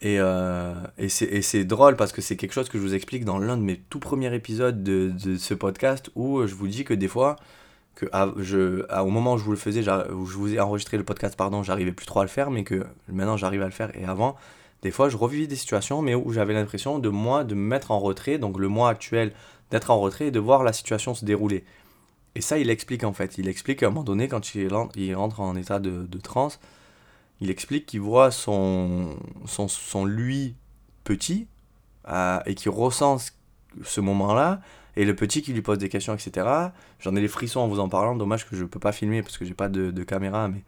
Et, 0.02 0.20
euh, 0.20 0.74
c'est 1.10 1.66
drôle 1.66 1.96
parce 1.96 2.12
que 2.12 2.22
c'est 2.22 2.38
quelque 2.38 2.54
chose 2.54 2.70
que 2.70 2.78
je 2.78 2.84
vous 2.84 2.94
explique 2.94 3.26
dans 3.26 3.38
l'un 3.38 3.58
de 3.58 3.64
mes 3.64 3.78
tout 3.78 4.00
premiers 4.00 4.34
épisodes 4.34 4.82
de, 4.84 5.14
ce 5.38 5.54
podcast 5.54 6.10
où 6.16 6.46
je 6.46 6.56
vous 6.56 6.68
dis 6.68 6.86
que 6.86 6.94
des 6.94 7.10
fois, 7.10 7.36
que 7.96 8.06
je, 8.38 8.86
au 8.98 9.10
moment 9.10 9.34
où 9.34 9.38
je 9.38 9.44
vous 9.44 9.52
le 9.52 9.58
faisais, 9.58 9.82
où 10.12 10.26
je 10.26 10.38
vous 10.38 10.54
ai 10.54 10.60
enregistré 10.60 10.98
le 10.98 11.04
podcast, 11.04 11.36
pardon, 11.36 11.64
j'arrivais 11.64 11.92
plus 11.92 12.06
trop 12.06 12.22
à 12.22 12.24
le 12.24 12.30
faire, 12.30 12.50
mais 12.50 12.64
que 12.64 12.86
maintenant 13.10 13.36
j'arrive 13.36 13.62
à 13.62 13.66
le 13.66 13.72
faire. 13.72 13.92
Et 13.98 14.06
avant, 14.06 14.38
des 14.82 14.92
fois, 14.92 15.10
je 15.10 15.18
revivais 15.18 15.48
des 15.48 15.56
situations, 15.56 16.02
mais 16.02 16.16
où 16.16 16.32
j'avais 16.32 16.54
l'impression 16.54 17.00
de 17.00 17.10
moi 17.10 17.44
de 17.44 17.54
me 17.54 17.62
mettre 17.62 17.92
en 17.92 18.00
retrait, 18.00 18.38
donc 18.38 18.58
le 18.58 18.68
moi 18.68 18.90
actuel 18.90 19.34
d'être 19.72 19.92
en 19.92 20.00
retrait 20.00 20.28
et 20.28 20.32
de 20.32 20.40
voir 20.40 20.64
la 20.64 20.74
situation 20.74 21.14
se 21.14 21.26
dérouler. 21.26 21.64
Et 22.36 22.42
ça, 22.42 22.58
il 22.58 22.70
explique 22.70 23.04
en 23.04 23.14
fait. 23.14 23.38
Il 23.38 23.48
explique 23.48 23.84
à 23.84 23.88
un 23.88 23.90
moment 23.90 24.04
donné, 24.04 24.28
quand 24.28 24.56
il, 24.56 24.74
rentre 25.16 25.42
en 25.42 25.56
état 25.56 25.80
de, 25.80 26.06
de 26.06 26.18
transe, 26.20 26.60
il 27.42 27.50
explique 27.50 27.86
qu'il 27.86 28.02
voit 28.02 28.32
son, 28.32 29.18
son, 29.46 30.06
lui 30.06 30.56
petit 31.04 31.48
euh, 32.08 32.40
et 32.46 32.56
qu'il 32.56 32.72
ressent 32.72 33.18
ce 33.84 34.02
moment-là 34.02 34.62
et 34.96 35.06
le 35.06 35.16
petit 35.16 35.42
qui 35.42 35.54
lui 35.54 35.62
pose 35.62 35.78
des 35.78 35.90
questions, 35.90 36.14
etc. 36.14 36.48
J'en 37.00 37.16
ai 37.16 37.22
les 37.22 37.28
frissons 37.28 37.62
en 37.62 37.68
vous 37.68 37.80
en 37.80 37.88
parlant. 37.88 38.16
Dommage 38.16 38.48
que 38.48 38.56
je 38.56 38.64
ne 38.64 38.68
peux 38.68 38.80
pas 38.80 38.92
filmer 38.92 39.22
parce 39.22 39.38
que 39.38 39.46
j'ai 39.46 39.54
pas 39.54 39.70
de, 39.70 40.04
caméra, 40.04 40.48
mais 40.48 40.64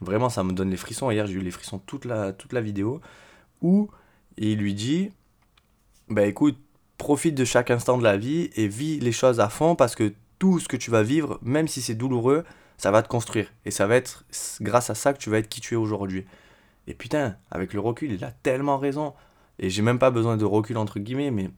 vraiment 0.00 0.28
ça 0.28 0.44
me 0.44 0.52
donne 0.52 0.70
les 0.70 0.76
frissons. 0.76 1.10
Hier 1.10 1.26
j'ai 1.26 1.34
eu 1.34 1.40
les 1.40 1.50
frissons 1.50 1.78
toute 1.78 2.04
la, 2.04 2.32
toute 2.32 2.52
la 2.52 2.60
vidéo 2.60 3.00
où 3.62 3.88
il 4.36 4.58
lui 4.58 4.74
dit 4.74 5.10
Bah 6.08 6.26
écoute, 6.26 6.58
profite 6.98 7.34
de 7.34 7.44
chaque 7.44 7.70
instant 7.70 7.98
de 7.98 8.04
la 8.04 8.16
vie 8.16 8.50
et 8.54 8.68
vis 8.68 9.00
les 9.00 9.12
choses 9.12 9.40
à 9.40 9.48
fond 9.48 9.74
parce 9.74 9.94
que 9.94 10.12
tout 10.38 10.58
ce 10.58 10.68
que 10.68 10.76
tu 10.76 10.90
vas 10.90 11.02
vivre, 11.02 11.38
même 11.42 11.68
si 11.68 11.80
c'est 11.80 11.94
douloureux, 11.94 12.44
ça 12.76 12.90
va 12.90 13.02
te 13.02 13.08
construire. 13.08 13.52
Et 13.64 13.70
ça 13.70 13.86
va 13.86 13.96
être 13.96 14.24
grâce 14.60 14.90
à 14.90 14.94
ça 14.94 15.12
que 15.12 15.18
tu 15.18 15.30
vas 15.30 15.38
être 15.38 15.48
qui 15.48 15.60
tu 15.60 15.74
es 15.74 15.76
aujourd'hui. 15.76 16.24
Et 16.86 16.94
putain, 16.94 17.36
avec 17.50 17.72
le 17.74 17.80
recul, 17.80 18.10
il 18.12 18.24
a 18.24 18.32
tellement 18.32 18.76
raison. 18.76 19.14
Et 19.58 19.70
j'ai 19.70 19.82
même 19.82 19.98
pas 19.98 20.10
besoin 20.10 20.36
de 20.36 20.44
recul 20.44 20.76
entre 20.76 20.98
guillemets, 20.98 21.30
mais 21.30 21.50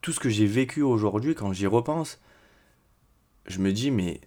tout 0.00 0.12
ce 0.12 0.20
que 0.20 0.30
j'ai 0.30 0.46
vécu 0.46 0.82
aujourd'hui, 0.82 1.34
quand 1.34 1.52
j'y 1.52 1.66
repense, 1.66 2.18
je 3.46 3.58
me 3.58 3.72
dis, 3.72 3.90
mais 3.90 4.20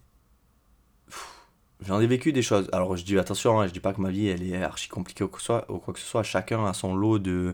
j'en 1.82 2.00
ai 2.00 2.08
vécu 2.08 2.32
des 2.34 2.42
choses. 2.42 2.70
Alors 2.72 2.96
je 2.96 3.04
dis 3.04 3.18
attention, 3.20 3.60
hein, 3.60 3.68
je 3.68 3.74
dis 3.74 3.80
pas 3.80 3.94
que 3.94 4.02
ma 4.02 4.10
vie 4.10 4.28
elle 4.28 4.44
est 4.44 4.62
archi 4.62 4.90
compliquée 4.90 5.24
ou 5.24 5.28
quoi 5.28 5.38
que 5.38 5.42
ce 5.42 5.46
soit. 5.46 5.62
Quoi 5.62 5.94
que 5.94 6.00
ce 6.00 6.06
soit. 6.06 6.24
Chacun 6.24 6.66
a 6.66 6.74
son 6.74 6.96
lot 6.96 7.20
de, 7.20 7.54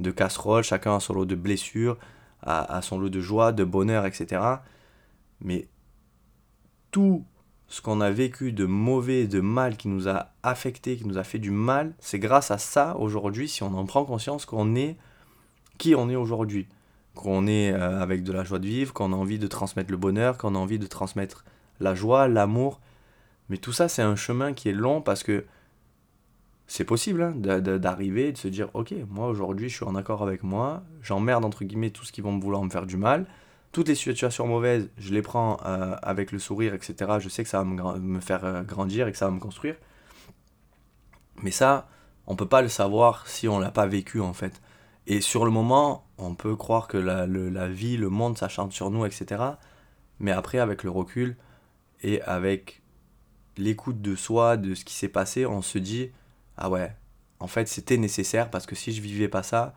de 0.00 0.10
casseroles, 0.10 0.64
chacun 0.64 0.96
a 0.96 1.00
son 1.00 1.14
lot 1.14 1.24
de 1.24 1.34
blessures, 1.34 1.98
a, 2.42 2.76
a 2.76 2.82
son 2.82 2.98
lot 2.98 3.10
de 3.10 3.20
joie, 3.20 3.52
de 3.52 3.64
bonheur, 3.64 4.06
etc. 4.06 4.42
Mais 5.40 5.68
tout 6.90 7.24
ce 7.68 7.80
qu'on 7.80 8.02
a 8.02 8.10
vécu 8.10 8.52
de 8.52 8.66
mauvais, 8.66 9.26
de 9.26 9.40
mal, 9.40 9.78
qui 9.78 9.88
nous 9.88 10.06
a 10.06 10.32
affecté, 10.42 10.96
qui 10.96 11.06
nous 11.06 11.16
a 11.16 11.24
fait 11.24 11.38
du 11.38 11.50
mal, 11.50 11.94
c'est 12.00 12.18
grâce 12.18 12.50
à 12.50 12.58
ça 12.58 12.96
aujourd'hui, 12.98 13.48
si 13.48 13.62
on 13.62 13.74
en 13.74 13.86
prend 13.86 14.04
conscience, 14.04 14.44
qu'on 14.44 14.74
est 14.74 14.96
qui 15.78 15.94
on 15.94 16.10
est 16.10 16.16
aujourd'hui. 16.16 16.68
Qu'on 17.14 17.46
est 17.46 17.72
euh, 17.72 18.00
avec 18.00 18.24
de 18.24 18.32
la 18.32 18.44
joie 18.44 18.58
de 18.58 18.66
vivre, 18.66 18.92
qu'on 18.92 19.12
a 19.12 19.16
envie 19.16 19.38
de 19.38 19.46
transmettre 19.46 19.90
le 19.90 19.96
bonheur, 19.96 20.38
qu'on 20.38 20.54
a 20.54 20.58
envie 20.58 20.78
de 20.78 20.86
transmettre 20.86 21.44
la 21.80 21.94
joie, 21.94 22.28
l'amour. 22.28 22.80
Mais 23.48 23.56
tout 23.58 23.72
ça, 23.72 23.88
c'est 23.88 24.02
un 24.02 24.16
chemin 24.16 24.52
qui 24.52 24.68
est 24.68 24.72
long 24.72 25.00
parce 25.02 25.22
que 25.22 25.44
c'est 26.66 26.84
possible 26.84 27.22
hein, 27.22 27.32
d'arriver, 27.36 28.32
de 28.32 28.38
se 28.38 28.48
dire, 28.48 28.68
ok, 28.74 28.94
moi 29.08 29.28
aujourd'hui 29.28 29.68
je 29.68 29.76
suis 29.76 29.84
en 29.84 29.94
accord 29.94 30.22
avec 30.22 30.42
moi, 30.42 30.82
j'emmerde 31.02 31.44
entre 31.44 31.64
guillemets 31.64 31.90
tout 31.90 32.04
ce 32.04 32.12
qui 32.12 32.22
vont 32.22 32.38
vouloir 32.38 32.62
me 32.62 32.70
faire 32.70 32.86
du 32.86 32.96
mal, 32.96 33.26
toutes 33.72 33.88
les 33.88 33.94
situations 33.94 34.46
mauvaises, 34.46 34.88
je 34.98 35.12
les 35.12 35.22
prends 35.22 35.58
euh, 35.66 35.96
avec 36.02 36.32
le 36.32 36.38
sourire, 36.38 36.74
etc. 36.74 37.18
Je 37.18 37.28
sais 37.28 37.42
que 37.42 37.48
ça 37.48 37.62
va 37.62 37.64
me, 37.64 38.20
faire 38.20 38.44
euh, 38.44 38.62
grandir 38.62 39.08
et 39.08 39.12
que 39.12 39.18
ça 39.18 39.26
va 39.26 39.32
me 39.32 39.40
construire. 39.40 39.76
Mais 41.42 41.50
ça, 41.50 41.88
on 42.26 42.36
peut 42.36 42.48
pas 42.48 42.62
le 42.62 42.68
savoir 42.68 43.26
si 43.26 43.48
on 43.48 43.58
l'a 43.58 43.70
pas 43.70 43.86
vécu 43.86 44.20
en 44.20 44.32
fait. 44.32 44.60
Et 45.06 45.20
sur 45.20 45.44
le 45.44 45.50
moment, 45.50 46.06
on 46.18 46.34
peut 46.34 46.54
croire 46.54 46.86
que 46.86 46.98
la, 46.98 47.26
la 47.26 47.68
vie, 47.68 47.96
le 47.96 48.08
monde, 48.08 48.38
ça 48.38 48.48
chante 48.48 48.72
sur 48.72 48.90
nous, 48.90 49.04
etc. 49.04 49.42
Mais 50.20 50.30
après, 50.30 50.58
avec 50.58 50.84
le 50.84 50.90
recul 50.90 51.36
et 52.02 52.22
avec 52.22 52.81
l'écoute 53.56 54.00
de 54.00 54.16
soi, 54.16 54.56
de 54.56 54.74
ce 54.74 54.84
qui 54.84 54.94
s'est 54.94 55.08
passé, 55.08 55.46
on 55.46 55.62
se 55.62 55.78
dit 55.78 56.10
ah 56.56 56.70
ouais, 56.70 56.94
en 57.40 57.46
fait, 57.46 57.68
c'était 57.68 57.96
nécessaire 57.96 58.50
parce 58.50 58.66
que 58.66 58.74
si 58.74 58.92
je 58.92 59.00
vivais 59.00 59.28
pas 59.28 59.42
ça, 59.42 59.74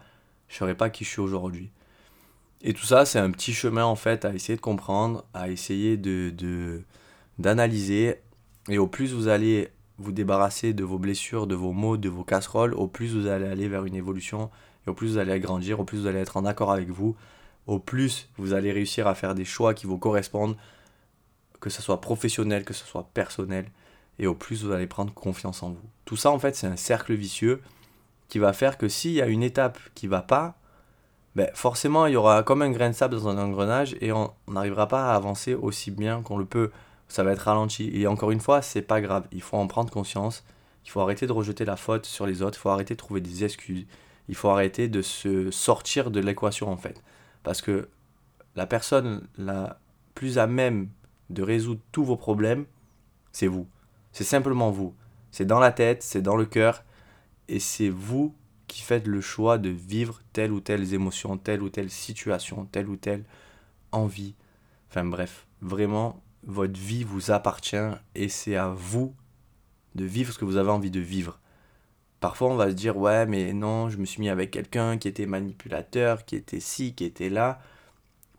je 0.50 0.56
serais 0.56 0.76
pas 0.76 0.90
qui 0.90 1.04
je 1.04 1.10
suis 1.10 1.22
aujourd'hui. 1.22 1.72
Et 2.62 2.74
tout 2.74 2.86
ça, 2.86 3.06
c'est 3.06 3.20
un 3.20 3.32
petit 3.32 3.54
chemin 3.54 3.86
en 3.86 3.96
fait 3.96 4.26
à 4.26 4.34
essayer 4.34 4.56
de 4.56 4.62
comprendre, 4.62 5.26
à 5.34 5.50
essayer 5.50 5.98
de 5.98 6.84
d'analyser. 7.38 8.16
Et 8.70 8.78
au 8.78 8.88
plus 8.88 9.14
vous 9.14 9.28
allez 9.28 9.70
vous 9.98 10.12
débarrasser 10.12 10.74
de 10.74 10.84
vos 10.84 10.98
blessures, 10.98 11.48
de 11.48 11.56
vos 11.56 11.72
maux, 11.72 11.98
de 11.98 12.10
vos 12.10 12.24
casseroles, 12.24 12.74
au 12.74 12.88
plus 12.88 13.14
vous 13.16 13.28
allez 13.28 13.48
aller 13.48 13.68
vers 13.68 13.86
une 13.86 13.96
évolution, 13.96 14.50
et 14.86 14.90
au 14.90 14.94
plus 14.94 15.14
vous 15.14 15.18
allez 15.18 15.32
agrandir, 15.32 15.80
au 15.80 15.86
plus 15.86 16.00
vous 16.00 16.08
allez 16.08 16.20
être 16.20 16.38
en 16.38 16.46
accord 16.46 16.72
avec 16.72 16.90
vous, 16.90 17.16
au 17.68 17.80
plus 17.80 18.30
vous 18.38 18.54
allez 18.54 18.72
réussir 18.72 19.08
à 19.08 19.16
faire 19.16 19.36
des 19.36 19.46
choix 19.46 19.74
qui 19.74 19.88
vous 19.88 19.98
correspondent, 19.98 20.58
que 21.66 21.72
ce 21.72 21.82
soit 21.82 22.00
professionnel, 22.00 22.64
que 22.64 22.76
ce 22.76 22.86
soit 22.86 23.10
personnel, 23.16 23.66
et 24.20 24.28
au 24.28 24.36
plus 24.36 24.64
vous 24.64 24.72
allez 24.72 24.86
prendre 24.86 25.12
confiance 25.12 25.64
en 25.64 25.70
vous. 25.72 25.82
Tout 26.06 26.16
ça 26.16 26.30
en 26.30 26.38
fait 26.38 26.56
c'est 26.56 26.68
un 26.68 26.76
cercle 26.76 27.16
vicieux 27.16 27.60
qui 28.30 28.38
va 28.38 28.54
faire 28.54 28.78
que 28.78 28.88
s'il 28.88 29.14
y 29.14 29.22
a 29.22 29.26
une 29.26 29.42
étape 29.42 29.80
qui 29.96 30.06
va 30.06 30.22
pas, 30.22 30.60
ben, 31.36 31.50
forcément, 31.56 32.06
il 32.06 32.14
y 32.14 32.16
aura 32.18 32.44
comme 32.44 32.62
un 32.62 32.70
grain 32.70 32.92
de 32.92 32.94
sable 32.94 33.16
dans 33.16 33.30
un 33.30 33.40
engrenage 33.40 33.96
et 34.00 34.12
on 34.12 34.32
n'arrivera 34.48 34.88
pas 34.88 35.12
à 35.12 35.16
avancer 35.16 35.56
aussi 35.56 35.90
bien 35.90 36.22
qu'on 36.22 36.38
le 36.38 36.46
peut. 36.46 36.70
Ça 37.08 37.24
va 37.24 37.32
être 37.32 37.40
ralenti. 37.40 37.90
Et 37.94 38.06
encore 38.06 38.30
une 38.30 38.40
fois, 38.40 38.62
c'est 38.62 38.84
pas 38.84 39.02
grave. 39.02 39.28
Il 39.32 39.42
faut 39.42 39.58
en 39.58 39.66
prendre 39.66 39.92
conscience. 39.92 40.44
Il 40.86 40.92
faut 40.92 41.02
arrêter 41.02 41.26
de 41.26 41.32
rejeter 41.32 41.66
la 41.66 41.78
faute 41.78 42.06
sur 42.06 42.28
les 42.28 42.44
autres. 42.44 42.60
Il 42.60 42.62
faut 42.62 42.70
arrêter 42.70 42.94
de 42.94 43.00
trouver 43.00 43.22
des 43.22 43.44
excuses. 43.44 43.88
Il 44.30 44.36
faut 44.36 44.50
arrêter 44.50 44.88
de 44.88 45.02
se 45.02 45.50
sortir 45.50 46.12
de 46.12 46.20
l'équation 46.20 46.72
en 46.72 46.78
fait. 46.78 47.02
Parce 47.42 47.62
que 47.62 47.90
la 48.56 48.68
personne 48.68 49.28
la 49.38 49.80
plus 50.14 50.38
à 50.38 50.46
même 50.46 50.90
de 51.30 51.44
résoudre 51.44 51.82
tous 51.92 52.04
vos 52.04 52.18
problèmes, 52.18 52.66
c'est 53.32 53.48
vous. 53.48 53.68
C'est 54.12 54.24
simplement 54.24 54.72
vous. 54.72 54.94
C'est 55.32 55.46
dans 55.46 55.60
la 55.60 55.72
tête, 55.72 56.04
c'est 56.04 56.22
dans 56.22 56.36
le 56.36 56.46
cœur. 56.46 56.84
Et 57.48 57.60
c'est 57.60 57.90
vous 57.90 58.34
qui 58.68 58.82
faites 58.82 59.08
le 59.08 59.22
choix 59.22 59.58
de 59.58 59.70
vivre 59.70 60.22
telle 60.34 60.52
ou 60.52 60.60
telle 60.60 60.94
émotion, 60.94 61.38
telle 61.38 61.62
ou 61.62 61.70
telle 61.70 61.90
situation, 61.90 62.66
telle 62.66 62.90
ou 62.90 62.96
telle 62.96 63.24
envie. 63.92 64.36
Enfin 64.90 65.06
bref, 65.06 65.46
vraiment, 65.62 66.22
votre 66.44 66.80
vie 66.80 67.04
vous 67.04 67.32
appartient 67.32 67.76
et 68.16 68.30
c'est 68.30 68.56
à 68.56 68.70
vous 68.70 69.14
de 69.96 70.06
vivre 70.06 70.34
ce 70.34 70.40
que 70.40 70.46
vous 70.46 70.58
avez 70.58 70.72
envie 70.72 70.92
de 70.92 71.00
vivre. 71.00 71.40
Parfois, 72.20 72.50
on 72.50 72.56
va 72.56 72.70
se 72.70 72.76
dire, 72.76 72.98
ouais, 72.98 73.26
mais 73.26 73.54
non, 73.54 73.90
je 73.90 73.98
me 73.98 74.06
suis 74.06 74.20
mis 74.20 74.30
avec 74.30 74.52
quelqu'un 74.52 74.98
qui 74.98 75.08
était 75.08 75.26
manipulateur, 75.26 76.26
qui 76.26 76.36
était 76.36 76.60
ci, 76.60 76.94
qui 76.94 77.04
était 77.04 77.30
là. 77.30 77.60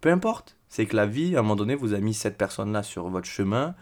Peu 0.01 0.11
importe. 0.11 0.56
C'est 0.69 0.87
que 0.87 0.97
la 0.97 1.07
vie, 1.07 1.37
à 1.37 1.41
un 1.41 1.43
moment 1.43 1.57
donné, 1.57 1.75
vous 1.75 1.95
a 1.95 1.99
mis 1.99 2.15
cette 2.15 2.37
personne-là 2.37 2.83
sur 2.83 3.09
votre 3.09 3.27
chemin 3.27 3.75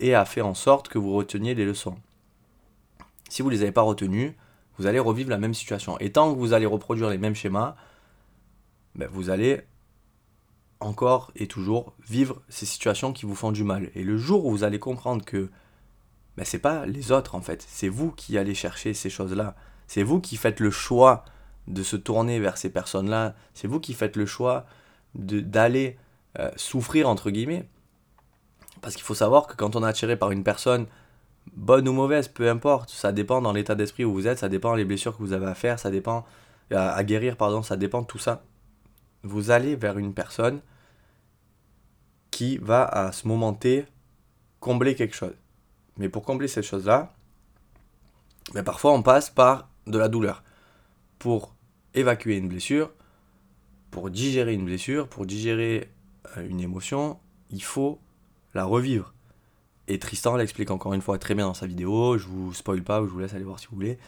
et 0.00 0.14
a 0.14 0.24
fait 0.24 0.40
en 0.40 0.54
sorte 0.54 0.88
que 0.88 0.98
vous 0.98 1.12
reteniez 1.12 1.54
les 1.54 1.64
leçons. 1.64 1.96
Si 3.28 3.42
vous 3.42 3.48
ne 3.48 3.54
les 3.54 3.62
avez 3.62 3.72
pas 3.72 3.82
retenues, 3.82 4.36
vous 4.78 4.86
allez 4.86 4.98
revivre 4.98 5.30
la 5.30 5.38
même 5.38 5.54
situation. 5.54 5.98
Et 5.98 6.12
tant 6.12 6.32
que 6.32 6.38
vous 6.38 6.52
allez 6.52 6.66
reproduire 6.66 7.10
les 7.10 7.18
mêmes 7.18 7.34
schémas, 7.34 7.76
ben 8.94 9.08
vous 9.10 9.30
allez 9.30 9.62
encore 10.80 11.32
et 11.34 11.48
toujours 11.48 11.94
vivre 12.08 12.40
ces 12.48 12.66
situations 12.66 13.12
qui 13.12 13.26
vous 13.26 13.34
font 13.34 13.52
du 13.52 13.64
mal. 13.64 13.90
Et 13.94 14.04
le 14.04 14.16
jour 14.16 14.46
où 14.46 14.50
vous 14.50 14.64
allez 14.64 14.78
comprendre 14.78 15.24
que 15.24 15.50
ben 16.36 16.44
c'est 16.44 16.60
pas 16.60 16.86
les 16.86 17.10
autres 17.10 17.34
en 17.34 17.40
fait, 17.40 17.64
c'est 17.68 17.88
vous 17.88 18.12
qui 18.12 18.38
allez 18.38 18.54
chercher 18.54 18.94
ces 18.94 19.10
choses-là. 19.10 19.56
C'est 19.88 20.04
vous 20.04 20.20
qui 20.20 20.36
faites 20.36 20.60
le 20.60 20.70
choix 20.70 21.24
de 21.66 21.82
se 21.82 21.96
tourner 21.96 22.38
vers 22.38 22.56
ces 22.56 22.70
personnes-là. 22.70 23.34
C'est 23.54 23.66
vous 23.66 23.80
qui 23.80 23.94
faites 23.94 24.16
le 24.16 24.26
choix 24.26 24.66
d'aller 25.14 25.98
euh, 26.38 26.50
souffrir 26.56 27.08
entre 27.08 27.30
guillemets. 27.30 27.68
Parce 28.80 28.94
qu'il 28.94 29.04
faut 29.04 29.14
savoir 29.14 29.46
que 29.46 29.56
quand 29.56 29.76
on 29.76 29.82
est 29.82 29.88
attiré 29.88 30.16
par 30.16 30.30
une 30.30 30.44
personne 30.44 30.86
bonne 31.54 31.88
ou 31.88 31.92
mauvaise, 31.92 32.28
peu 32.28 32.48
importe, 32.48 32.90
ça 32.90 33.12
dépend 33.12 33.40
dans 33.40 33.52
l'état 33.52 33.74
d'esprit 33.74 34.04
où 34.04 34.12
vous 34.12 34.26
êtes, 34.26 34.38
ça 34.38 34.48
dépend 34.48 34.74
les 34.74 34.84
blessures 34.84 35.16
que 35.16 35.22
vous 35.22 35.32
avez 35.32 35.46
à 35.46 35.54
faire, 35.54 35.78
ça 35.78 35.90
dépend 35.90 36.24
à, 36.70 37.02
guérir, 37.04 37.36
pardon, 37.36 37.62
ça 37.62 37.76
dépend 37.76 38.02
de 38.02 38.06
tout 38.06 38.18
ça. 38.18 38.44
Vous 39.22 39.50
allez 39.50 39.74
vers 39.74 39.98
une 39.98 40.14
personne 40.14 40.60
qui 42.30 42.58
va 42.58 42.84
à 42.84 43.10
ce 43.12 43.26
moment 43.26 43.54
T 43.54 43.86
combler 44.60 44.94
quelque 44.94 45.14
chose. 45.16 45.34
Mais 45.96 46.08
pour 46.08 46.24
combler 46.24 46.46
cette 46.46 46.64
chose-là, 46.64 47.14
mais 48.50 48.60
ben, 48.60 48.64
parfois 48.64 48.92
on 48.92 49.02
passe 49.02 49.30
par 49.30 49.68
de 49.86 49.98
la 49.98 50.08
douleur. 50.08 50.42
Pour 51.18 51.54
évacuer 51.94 52.36
une 52.36 52.48
blessure, 52.48 52.90
pour 53.90 54.10
digérer 54.10 54.54
une 54.54 54.64
blessure, 54.64 55.08
pour 55.08 55.26
digérer 55.26 55.90
une 56.36 56.60
émotion, 56.60 57.18
il 57.50 57.62
faut 57.62 57.98
la 58.54 58.64
revivre. 58.64 59.14
Et 59.88 59.98
Tristan 59.98 60.36
l'explique 60.36 60.70
encore 60.70 60.92
une 60.92 61.00
fois 61.00 61.18
très 61.18 61.34
bien 61.34 61.46
dans 61.46 61.54
sa 61.54 61.66
vidéo. 61.66 62.18
Je 62.18 62.26
vous 62.26 62.52
spoil 62.52 62.82
pas, 62.82 63.00
je 63.00 63.06
vous 63.06 63.18
laisse 63.18 63.34
aller 63.34 63.44
voir 63.44 63.58
si 63.58 63.66
vous 63.68 63.76
voulez. 63.76 63.98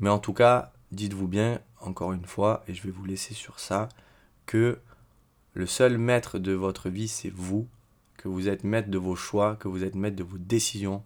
Mais 0.00 0.08
en 0.08 0.18
tout 0.18 0.32
cas, 0.32 0.72
dites-vous 0.92 1.28
bien, 1.28 1.60
encore 1.80 2.12
une 2.12 2.24
fois, 2.24 2.64
et 2.66 2.74
je 2.74 2.82
vais 2.82 2.90
vous 2.90 3.04
laisser 3.04 3.34
sur 3.34 3.60
ça, 3.60 3.88
que 4.46 4.78
le 5.52 5.66
seul 5.66 5.98
maître 5.98 6.38
de 6.38 6.52
votre 6.52 6.88
vie, 6.88 7.08
c'est 7.08 7.30
vous. 7.30 7.68
Que 8.16 8.28
vous 8.28 8.48
êtes 8.48 8.64
maître 8.64 8.88
de 8.88 8.98
vos 8.98 9.16
choix, 9.16 9.56
que 9.56 9.68
vous 9.68 9.84
êtes 9.84 9.94
maître 9.94 10.16
de 10.16 10.24
vos 10.24 10.38
décisions 10.38 11.04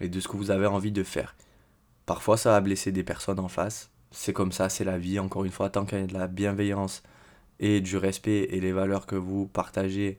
et 0.00 0.08
de 0.08 0.20
ce 0.20 0.28
que 0.28 0.36
vous 0.36 0.50
avez 0.50 0.66
envie 0.66 0.92
de 0.92 1.04
faire. 1.04 1.36
Parfois, 2.06 2.36
ça 2.36 2.50
va 2.50 2.60
blesser 2.60 2.92
des 2.92 3.04
personnes 3.04 3.38
en 3.38 3.48
face. 3.48 3.90
C'est 4.10 4.32
comme 4.32 4.52
ça, 4.52 4.68
c'est 4.68 4.84
la 4.84 4.98
vie. 4.98 5.18
Encore 5.18 5.44
une 5.44 5.52
fois, 5.52 5.70
tant 5.70 5.84
qu'il 5.84 5.98
y 5.98 6.02
a 6.02 6.06
de 6.06 6.14
la 6.14 6.26
bienveillance 6.26 7.02
et 7.60 7.80
du 7.80 7.96
respect 7.96 8.48
et 8.50 8.60
les 8.60 8.72
valeurs 8.72 9.06
que 9.06 9.16
vous 9.16 9.46
partagez 9.46 10.18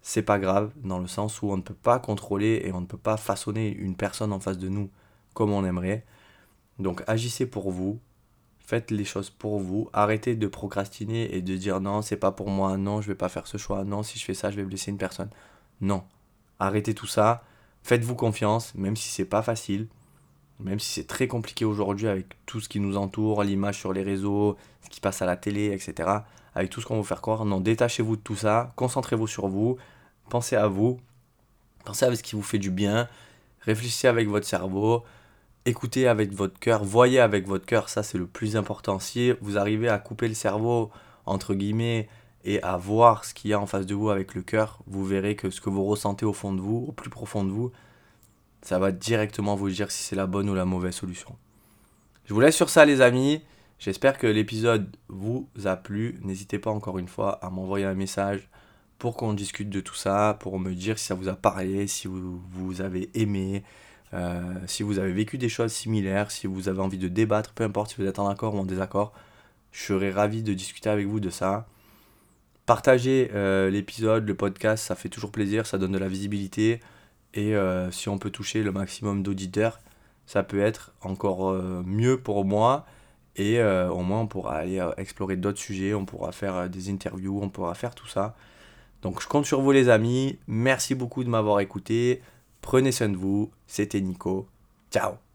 c'est 0.00 0.22
pas 0.22 0.38
grave, 0.38 0.72
dans 0.82 0.98
le 0.98 1.06
sens 1.06 1.42
où 1.42 1.50
on 1.50 1.58
ne 1.58 1.62
peut 1.62 1.74
pas 1.74 1.98
contrôler 1.98 2.62
et 2.64 2.72
on 2.72 2.80
ne 2.80 2.86
peut 2.86 2.96
pas 2.96 3.18
façonner 3.18 3.68
une 3.68 3.94
personne 3.94 4.32
en 4.32 4.40
face 4.40 4.56
de 4.56 4.68
nous 4.68 4.90
comme 5.34 5.52
on 5.52 5.66
aimerait. 5.66 6.06
Donc 6.78 7.02
agissez 7.06 7.44
pour 7.44 7.70
vous, 7.70 8.00
faites 8.58 8.90
les 8.90 9.04
choses 9.04 9.28
pour 9.28 9.58
vous, 9.60 9.90
arrêtez 9.92 10.34
de 10.34 10.46
procrastiner 10.46 11.34
et 11.36 11.42
de 11.42 11.56
dire 11.56 11.80
non, 11.80 12.00
c'est 12.00 12.16
pas 12.16 12.32
pour 12.32 12.48
moi, 12.48 12.78
non, 12.78 13.00
je 13.02 13.08
vais 13.08 13.14
pas 13.14 13.28
faire 13.28 13.46
ce 13.46 13.58
choix, 13.58 13.84
non, 13.84 14.02
si 14.02 14.18
je 14.18 14.24
fais 14.24 14.34
ça, 14.34 14.50
je 14.50 14.56
vais 14.56 14.64
blesser 14.64 14.90
une 14.90 14.98
personne. 14.98 15.30
Non, 15.82 16.04
arrêtez 16.58 16.94
tout 16.94 17.06
ça, 17.06 17.44
faites-vous 17.82 18.14
confiance, 18.14 18.74
même 18.74 18.96
si 18.96 19.10
c'est 19.10 19.24
pas 19.24 19.42
facile, 19.42 19.88
même 20.60 20.78
si 20.78 20.92
c'est 20.92 21.06
très 21.06 21.28
compliqué 21.28 21.64
aujourd'hui 21.64 22.08
avec 22.08 22.26
tout 22.46 22.60
ce 22.60 22.68
qui 22.68 22.80
nous 22.80 22.96
entoure, 22.96 23.42
l'image 23.42 23.78
sur 23.78 23.92
les 23.92 24.02
réseaux, 24.02 24.56
ce 24.82 24.88
qui 24.88 25.00
passe 25.00 25.22
à 25.22 25.26
la 25.26 25.36
télé, 25.36 25.66
etc. 25.66 26.08
Avec 26.54 26.70
tout 26.70 26.80
ce 26.80 26.86
qu'on 26.86 26.96
vous 26.96 27.04
faire 27.04 27.20
croire, 27.20 27.44
non, 27.44 27.60
détachez-vous 27.60 28.16
de 28.16 28.22
tout 28.22 28.36
ça, 28.36 28.72
concentrez-vous 28.76 29.26
sur 29.26 29.46
vous, 29.48 29.76
pensez 30.28 30.56
à 30.56 30.66
vous, 30.66 30.98
pensez 31.84 32.06
à 32.06 32.14
ce 32.14 32.22
qui 32.22 32.34
vous 32.34 32.42
fait 32.42 32.58
du 32.58 32.70
bien, 32.70 33.08
réfléchissez 33.60 34.08
avec 34.08 34.28
votre 34.28 34.46
cerveau, 34.46 35.04
écoutez 35.64 36.08
avec 36.08 36.32
votre 36.32 36.58
cœur, 36.58 36.82
voyez 36.82 37.20
avec 37.20 37.46
votre 37.46 37.66
cœur, 37.66 37.88
ça 37.88 38.02
c'est 38.02 38.18
le 38.18 38.26
plus 38.26 38.56
important. 38.56 38.98
Si 38.98 39.32
vous 39.40 39.58
arrivez 39.58 39.88
à 39.88 39.98
couper 39.98 40.26
le 40.26 40.34
cerveau, 40.34 40.90
entre 41.26 41.54
guillemets, 41.54 42.08
et 42.44 42.62
à 42.62 42.76
voir 42.76 43.24
ce 43.24 43.34
qu'il 43.34 43.50
y 43.50 43.52
a 43.54 43.60
en 43.60 43.66
face 43.66 43.86
de 43.86 43.94
vous 43.94 44.10
avec 44.10 44.34
le 44.34 44.42
cœur, 44.42 44.78
vous 44.86 45.04
verrez 45.04 45.36
que 45.36 45.50
ce 45.50 45.60
que 45.60 45.70
vous 45.70 45.84
ressentez 45.84 46.24
au 46.24 46.32
fond 46.32 46.52
de 46.52 46.60
vous, 46.60 46.86
au 46.88 46.92
plus 46.92 47.10
profond 47.10 47.44
de 47.44 47.50
vous, 47.50 47.72
ça 48.62 48.78
va 48.78 48.92
directement 48.92 49.54
vous 49.54 49.70
dire 49.70 49.90
si 49.90 50.02
c'est 50.02 50.16
la 50.16 50.26
bonne 50.26 50.48
ou 50.50 50.54
la 50.54 50.64
mauvaise 50.64 50.94
solution. 50.94 51.36
Je 52.24 52.34
vous 52.34 52.40
laisse 52.40 52.56
sur 52.56 52.68
ça 52.68 52.84
les 52.84 53.00
amis. 53.00 53.40
J'espère 53.78 54.18
que 54.18 54.26
l'épisode 54.26 54.94
vous 55.08 55.48
a 55.64 55.76
plu. 55.76 56.18
N'hésitez 56.22 56.58
pas 56.58 56.70
encore 56.70 56.98
une 56.98 57.08
fois 57.08 57.38
à 57.44 57.50
m'envoyer 57.50 57.84
un 57.84 57.94
message 57.94 58.48
pour 58.98 59.16
qu'on 59.16 59.32
discute 59.32 59.70
de 59.70 59.80
tout 59.80 59.94
ça, 59.94 60.36
pour 60.40 60.58
me 60.58 60.74
dire 60.74 60.98
si 60.98 61.06
ça 61.06 61.14
vous 61.14 61.28
a 61.28 61.34
parlé, 61.34 61.86
si 61.86 62.08
vous, 62.08 62.40
vous 62.50 62.80
avez 62.80 63.08
aimé, 63.14 63.62
euh, 64.12 64.42
si 64.66 64.82
vous 64.82 64.98
avez 64.98 65.12
vécu 65.12 65.38
des 65.38 65.48
choses 65.48 65.72
similaires, 65.72 66.30
si 66.30 66.46
vous 66.46 66.68
avez 66.68 66.80
envie 66.80 66.98
de 66.98 67.08
débattre, 67.08 67.52
peu 67.52 67.64
importe 67.64 67.90
si 67.90 67.96
vous 67.96 68.06
êtes 68.06 68.18
en 68.18 68.28
accord 68.28 68.54
ou 68.54 68.58
en 68.58 68.64
désaccord. 68.64 69.12
Je 69.70 69.82
serais 69.82 70.10
ravi 70.10 70.42
de 70.42 70.52
discuter 70.52 70.90
avec 70.90 71.06
vous 71.06 71.20
de 71.20 71.30
ça. 71.30 71.68
Partagez 72.66 73.30
euh, 73.32 73.70
l'épisode, 73.70 74.26
le 74.26 74.34
podcast, 74.34 74.84
ça 74.84 74.94
fait 74.94 75.08
toujours 75.08 75.30
plaisir, 75.30 75.66
ça 75.66 75.78
donne 75.78 75.92
de 75.92 75.98
la 75.98 76.08
visibilité. 76.08 76.80
Et 77.34 77.54
euh, 77.54 77.90
si 77.90 78.08
on 78.08 78.18
peut 78.18 78.30
toucher 78.30 78.62
le 78.62 78.72
maximum 78.72 79.22
d'auditeurs, 79.22 79.80
ça 80.26 80.42
peut 80.42 80.60
être 80.60 80.92
encore 81.00 81.52
mieux 81.84 82.20
pour 82.20 82.44
moi. 82.44 82.86
Et 83.36 83.62
au 83.62 84.00
moins 84.00 84.22
on 84.22 84.26
pourra 84.26 84.56
aller 84.56 84.84
explorer 84.96 85.36
d'autres 85.36 85.60
sujets, 85.60 85.94
on 85.94 86.04
pourra 86.04 86.32
faire 86.32 86.68
des 86.68 86.90
interviews, 86.90 87.38
on 87.40 87.48
pourra 87.48 87.74
faire 87.74 87.94
tout 87.94 88.08
ça. 88.08 88.34
Donc 89.02 89.22
je 89.22 89.28
compte 89.28 89.46
sur 89.46 89.60
vous 89.60 89.72
les 89.72 89.88
amis. 89.88 90.38
Merci 90.48 90.94
beaucoup 90.94 91.24
de 91.24 91.28
m'avoir 91.28 91.60
écouté. 91.60 92.20
Prenez 92.60 92.92
soin 92.92 93.08
de 93.08 93.16
vous. 93.16 93.50
C'était 93.66 94.00
Nico. 94.00 94.48
Ciao 94.90 95.27